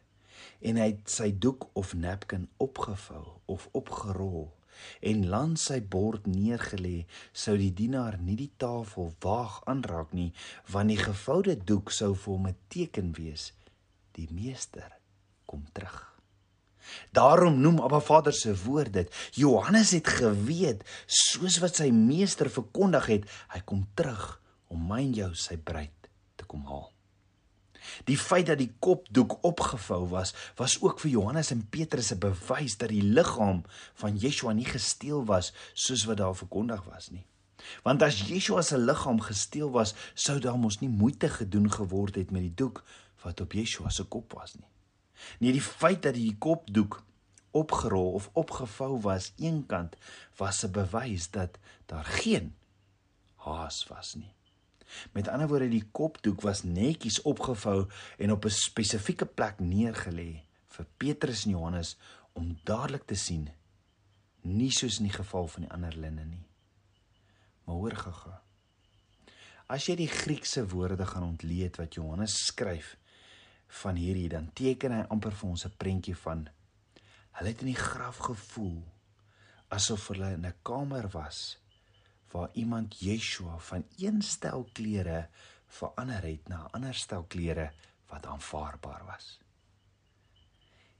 en 0.59 0.77
hy 0.79 0.87
het 0.91 1.09
sy 1.09 1.29
doek 1.39 1.69
of 1.73 1.93
napkin 1.93 2.49
opgevou 2.57 3.25
of 3.45 3.67
opgerol 3.71 4.53
en 5.01 5.27
langs 5.29 5.67
sy 5.69 5.79
bord 5.81 6.27
neergelê, 6.27 7.05
sou 7.33 7.57
die 7.57 7.73
dienaar 7.73 8.17
nie 8.21 8.37
die 8.39 8.51
tafel 8.57 9.13
waag 9.25 9.61
aanraak 9.65 10.13
nie, 10.13 10.31
want 10.71 10.89
die 10.89 10.99
gevoude 10.99 11.55
doek 11.55 11.91
sou 11.91 12.13
vir 12.15 12.33
hom 12.33 12.47
'n 12.47 12.57
teken 12.69 13.13
wees 13.13 13.53
die 14.15 14.27
meester 14.31 14.91
kom 15.45 15.65
terug. 15.73 16.15
Daarom 17.11 17.59
noem 17.59 17.79
Abba 17.79 17.99
Vader 17.99 18.33
se 18.33 18.53
woord 18.63 18.93
dit. 18.93 19.15
Johannes 19.33 19.91
het 19.91 20.07
geweet 20.07 20.83
soos 21.05 21.57
wat 21.63 21.75
sy 21.75 21.89
meester 21.91 22.49
verkondig 22.49 23.05
het, 23.05 23.29
hy 23.53 23.61
kom 23.65 23.87
terug 23.93 24.41
om 24.67 24.87
my 24.87 25.01
en 25.01 25.13
jou 25.13 25.31
sy 25.33 25.57
bruid 25.57 26.11
te 26.35 26.45
kom 26.45 26.65
haal. 26.69 26.94
Die 28.03 28.17
feit 28.17 28.45
dat 28.45 28.57
die 28.57 28.73
kopdoek 28.79 29.37
opgevou 29.41 30.07
was, 30.09 30.33
was 30.55 30.81
ook 30.81 30.99
vir 30.99 31.11
Johannes 31.11 31.51
en 31.51 31.67
Petrus 31.69 32.11
'n 32.11 32.19
bewys 32.19 32.77
dat 32.77 32.89
die 32.89 33.03
liggaam 33.03 33.63
van 33.93 34.17
Yeshua 34.17 34.53
nie 34.53 34.65
gesteel 34.65 35.25
was 35.25 35.53
soos 35.73 36.05
wat 36.05 36.17
daar 36.17 36.35
verkondig 36.35 36.83
was 36.83 37.09
nie. 37.09 37.25
Want 37.83 38.03
as 38.03 38.21
Yeshua 38.27 38.61
se 38.61 38.77
liggaam 38.77 39.21
gesteel 39.21 39.71
was, 39.71 39.93
sou 40.13 40.39
daar 40.39 40.57
mos 40.57 40.79
nie 40.79 40.89
moeite 40.89 41.29
gedoen 41.29 41.71
geword 41.71 42.15
het 42.15 42.31
met 42.31 42.41
die 42.41 42.53
doek 42.55 42.83
wat 43.23 43.41
op 43.41 43.53
Yeshua 43.53 43.89
se 43.89 44.03
kop 44.03 44.33
was 44.33 44.55
nie. 44.55 44.69
Nee, 45.39 45.51
die 45.51 45.61
feit 45.61 46.01
dat 46.03 46.13
die 46.13 46.35
kopdoek 46.37 47.03
opgerol 47.55 48.11
of 48.11 48.29
opgevou 48.33 48.99
was 49.01 49.31
eenkant 49.39 49.95
was 50.37 50.63
'n 50.63 50.71
bewys 50.71 51.29
dat 51.31 51.57
daar 51.85 52.05
geen 52.05 52.55
haas 53.35 53.87
was 53.87 54.15
nie. 54.15 54.33
Met 55.11 55.27
ander 55.27 55.47
woorde, 55.47 55.69
die 55.69 55.87
kopdoek 55.91 56.41
was 56.41 56.63
netjies 56.63 57.21
opgevou 57.21 57.87
en 58.17 58.31
op 58.31 58.45
'n 58.45 58.49
spesifieke 58.49 59.25
plek 59.25 59.59
neergelê 59.59 60.43
vir 60.67 60.85
Petrus 60.97 61.45
en 61.45 61.51
Johannes 61.51 61.97
om 62.33 62.57
dadelik 62.63 63.05
te 63.05 63.15
sien, 63.15 63.49
nie 64.41 64.71
soos 64.71 64.99
in 64.99 65.07
die 65.07 65.17
geval 65.17 65.47
van 65.47 65.61
die 65.61 65.71
ander 65.71 65.95
linne 65.97 66.25
nie. 66.25 66.45
Maar 67.63 67.75
hoor 67.75 67.95
gaga. 67.95 68.41
As 69.67 69.85
jy 69.85 69.95
die 69.95 70.07
Griekse 70.11 70.67
woorde 70.67 71.05
gaan 71.05 71.23
ontleed 71.23 71.77
wat 71.77 71.93
Johannes 71.93 72.45
skryf 72.45 72.97
van 73.67 73.95
hierdie, 73.95 74.29
dan 74.29 74.51
teken 74.53 74.91
hy 74.91 75.05
amper 75.09 75.31
vir 75.31 75.49
ons 75.49 75.65
'n 75.65 75.73
prentjie 75.77 76.15
van 76.15 76.47
hulle 77.35 77.49
het 77.49 77.61
in 77.61 77.71
die 77.73 77.79
graf 77.79 78.17
gevoel 78.17 78.83
asof 79.75 80.07
hulle 80.07 80.31
in 80.37 80.45
'n 80.45 80.59
kamer 80.63 81.09
was 81.11 81.57
waar 82.35 82.49
iemand 82.53 82.99
Yeshua 82.99 83.57
van 83.57 83.85
een 83.97 84.21
stel 84.21 84.69
klere 84.73 85.29
verander 85.67 86.23
het 86.23 86.47
na 86.47 86.59
'n 86.63 86.71
ander 86.71 86.95
stel 86.95 87.23
klere 87.23 87.71
wat 88.07 88.25
aanvaarbaar 88.25 89.05
was. 89.05 89.39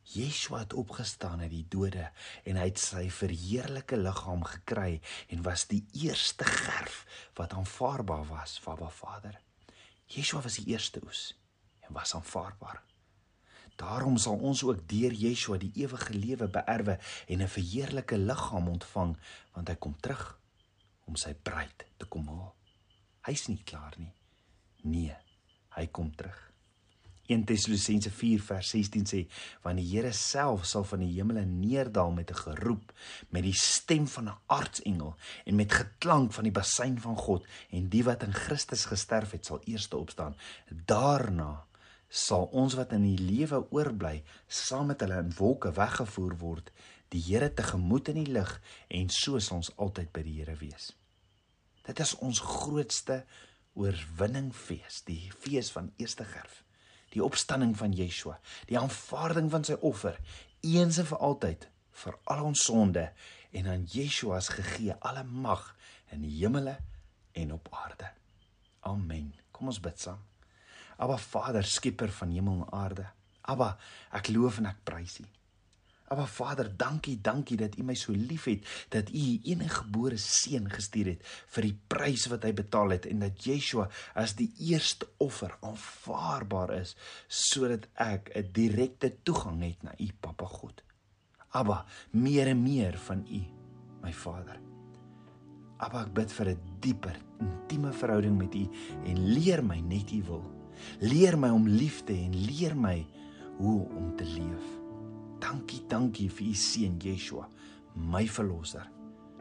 Yeshua 0.02 0.60
het 0.60 0.74
opgestaan 0.74 1.40
uit 1.40 1.50
die 1.50 1.66
dode 1.70 2.12
en 2.44 2.56
hy 2.56 2.66
het 2.66 2.80
sy 2.80 3.10
verheerlike 3.10 3.98
liggaam 3.98 4.44
gekry 4.44 5.02
en 5.28 5.42
was 5.42 5.68
die 5.68 5.86
eerste 5.92 6.44
gerf 6.44 7.06
wat 7.34 7.54
aanvaarbaar 7.54 8.28
was 8.28 8.60
vir 8.60 8.74
Abba 8.74 8.90
Vader. 8.90 9.42
Yeshua 10.06 10.42
was 10.42 10.56
die 10.56 10.68
eerste 10.68 11.02
oes 11.04 11.38
en 11.80 11.94
was 11.94 12.16
aanvaarbaar. 12.16 12.84
Daarom 13.76 14.18
sal 14.18 14.38
ons 14.38 14.64
ook 14.64 14.88
deur 14.88 15.12
Yeshua 15.12 15.58
die 15.58 15.72
ewige 15.74 16.14
lewe 16.14 16.48
beerwe 16.48 17.00
en 17.28 17.42
'n 17.42 17.48
verheerlike 17.58 18.18
liggaam 18.18 18.68
ontvang 18.68 19.18
want 19.52 19.68
hy 19.68 19.76
kom 19.76 20.00
terug 20.00 20.40
om 21.06 21.16
sy 21.16 21.34
bruid 21.34 21.86
te 21.98 22.10
kom 22.10 22.28
haal. 22.28 22.54
Hy's 23.26 23.48
nie 23.50 23.62
klaar 23.66 23.96
nie. 23.98 24.14
Nee, 24.86 25.16
hy 25.78 25.88
kom 25.94 26.12
terug. 26.16 26.38
1 27.28 27.46
Tessalonisense 27.50 28.12
4 28.14 28.42
vers 28.46 28.70
16 28.70 29.08
sê 29.10 29.22
want 29.64 29.80
die 29.82 29.88
Here 29.90 30.12
self 30.14 30.68
sal 30.70 30.86
van 30.86 31.02
die 31.02 31.14
hemele 31.16 31.46
neerdal 31.46 32.12
met 32.14 32.32
'n 32.32 32.42
geroep 32.42 32.94
met 33.30 33.44
die 33.44 33.58
stem 33.58 34.08
van 34.08 34.30
'n 34.30 34.38
aartsengel 34.46 35.16
en 35.46 35.56
met 35.56 35.74
geklank 35.74 36.34
van 36.34 36.44
die 36.44 36.54
basuin 36.54 37.00
van 37.02 37.18
God 37.18 37.46
en 37.70 37.90
die 37.90 38.04
wat 38.04 38.24
in 38.24 38.34
Christus 38.34 38.86
gesterf 38.86 39.32
het 39.32 39.46
sal 39.46 39.62
eers 39.66 39.90
opstaan 39.90 40.36
daarna 40.86 41.66
sal 42.08 42.46
ons 42.46 42.74
wat 42.74 42.92
in 42.92 43.02
die 43.02 43.18
lewe 43.18 43.66
oorbly 43.72 44.24
saam 44.48 44.88
met 44.88 45.00
hulle 45.00 45.18
in 45.18 45.34
wolke 45.38 45.72
weggevoer 45.72 46.38
word 46.38 46.72
die 47.14 47.22
Here 47.22 47.52
tegemoet 47.54 48.10
in 48.14 48.24
die 48.24 48.32
lig 48.34 48.52
en 48.90 49.10
so 49.14 49.40
sal 49.40 49.62
ons 49.62 49.74
altyd 49.78 50.14
by 50.14 50.26
die 50.26 50.38
Here 50.40 50.58
wees 50.62 50.94
dit 51.86 52.00
is 52.00 52.16
ons 52.26 52.42
grootste 52.42 53.24
oorwinningfees 53.76 55.04
die 55.10 55.30
fees 55.44 55.72
van 55.76 55.92
eerste 56.02 56.26
gerf 56.28 56.66
die 57.16 57.24
opstanding 57.24 57.76
van 57.80 57.96
Yeshua, 57.96 58.36
die 58.68 58.78
aanvaarding 58.80 59.50
van 59.54 59.64
sy 59.68 59.78
offer, 59.88 60.20
eens 60.66 61.00
en 61.00 61.08
vir 61.08 61.24
altyd 61.30 61.68
vir 61.96 62.18
al 62.32 62.44
ons 62.50 62.66
sonde 62.68 63.06
en 63.56 63.70
aan 63.72 63.86
Yeshua 63.88 64.42
is 64.42 64.52
gegee 64.52 64.96
alle 65.00 65.24
mag 65.24 65.70
in 66.12 66.26
die 66.26 66.34
hemele 66.42 66.76
en 67.40 67.54
op 67.56 67.70
aarde. 67.72 68.10
Amen. 68.84 69.32
Kom 69.56 69.72
ons 69.72 69.80
bid 69.80 70.00
saam. 70.00 70.20
Aba 71.00 71.16
Vader, 71.20 71.64
skepper 71.64 72.12
van 72.20 72.34
hemel 72.36 72.66
en 72.66 72.76
aarde. 72.76 73.08
Aba, 73.48 73.76
ek 74.16 74.34
loof 74.36 74.60
en 74.60 74.70
ek 74.72 74.84
prys 74.88 75.22
U. 75.24 75.26
Maar 76.10 76.28
Vader, 76.28 76.70
dankie, 76.78 77.18
dankie 77.22 77.58
dat 77.58 77.78
U 77.78 77.84
my 77.84 77.96
so 77.98 78.14
liefhet, 78.14 78.66
dat 78.94 79.10
U 79.10 79.18
U 79.18 79.40
eniggebore 79.50 80.18
seun 80.22 80.70
gestuur 80.70 81.16
het 81.16 81.24
vir 81.56 81.68
die 81.68 81.76
prys 81.90 82.28
wat 82.32 82.46
hy 82.46 82.54
betaal 82.56 82.94
het 82.96 83.08
en 83.10 83.24
dat 83.26 83.42
Yeshua 83.46 83.88
as 84.14 84.36
die 84.38 84.52
eerste 84.70 85.08
offer 85.24 85.56
aanvaarbaar 85.66 86.76
is 86.78 86.96
sodat 87.28 87.90
ek 87.94 88.30
'n 88.36 88.52
direkte 88.54 89.16
toegang 89.24 89.64
het 89.64 89.84
na 89.84 89.94
U 89.98 90.10
Papa 90.22 90.46
God. 90.46 90.84
Abba, 91.50 91.86
meer 92.12 92.48
en 92.48 92.62
meer 92.64 92.98
van 92.98 93.26
U, 93.28 93.42
my 94.04 94.14
Vader. 94.14 94.60
Abba, 95.78 96.06
ek 96.06 96.14
bid 96.14 96.32
vir 96.32 96.50
'n 96.50 96.60
dieper, 96.80 97.18
intieme 97.40 97.92
verhouding 97.92 98.38
met 98.38 98.56
U 98.56 98.70
en 99.06 99.34
leer 99.34 99.64
my 99.64 99.80
net 99.80 100.12
U 100.12 100.24
wil. 100.24 100.46
Leer 101.00 101.38
my 101.38 101.50
om 101.50 101.68
lief 101.68 102.04
te 102.04 102.14
hê 102.14 102.26
en 102.26 102.36
leer 102.46 102.76
my 102.76 103.06
hoe 103.58 103.88
om 103.96 104.16
te 104.16 104.26
leef. 104.26 104.85
Dankie, 105.46 105.84
dankie 105.86 106.30
vir 106.34 106.48
u 106.50 106.56
seun 106.58 106.96
Yeshua, 107.04 107.46
my 107.96 108.26
verlosser. 108.26 108.88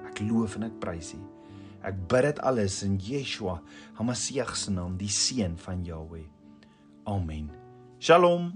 Ek 0.04 0.20
loof 0.20 0.58
en 0.58 0.66
ek 0.68 0.76
prys 0.82 1.14
u. 1.16 1.20
Ek 1.84 1.96
bid 2.10 2.28
dit 2.28 2.42
alles 2.44 2.82
in 2.84 2.98
Yeshua, 3.00 3.56
Hamasieg 3.96 4.52
se 4.56 4.72
naam, 4.74 4.98
die 5.00 5.08
seun 5.08 5.56
van 5.64 5.84
Jahweh. 5.84 6.26
Amen. 7.08 7.48
Shalom. 8.00 8.52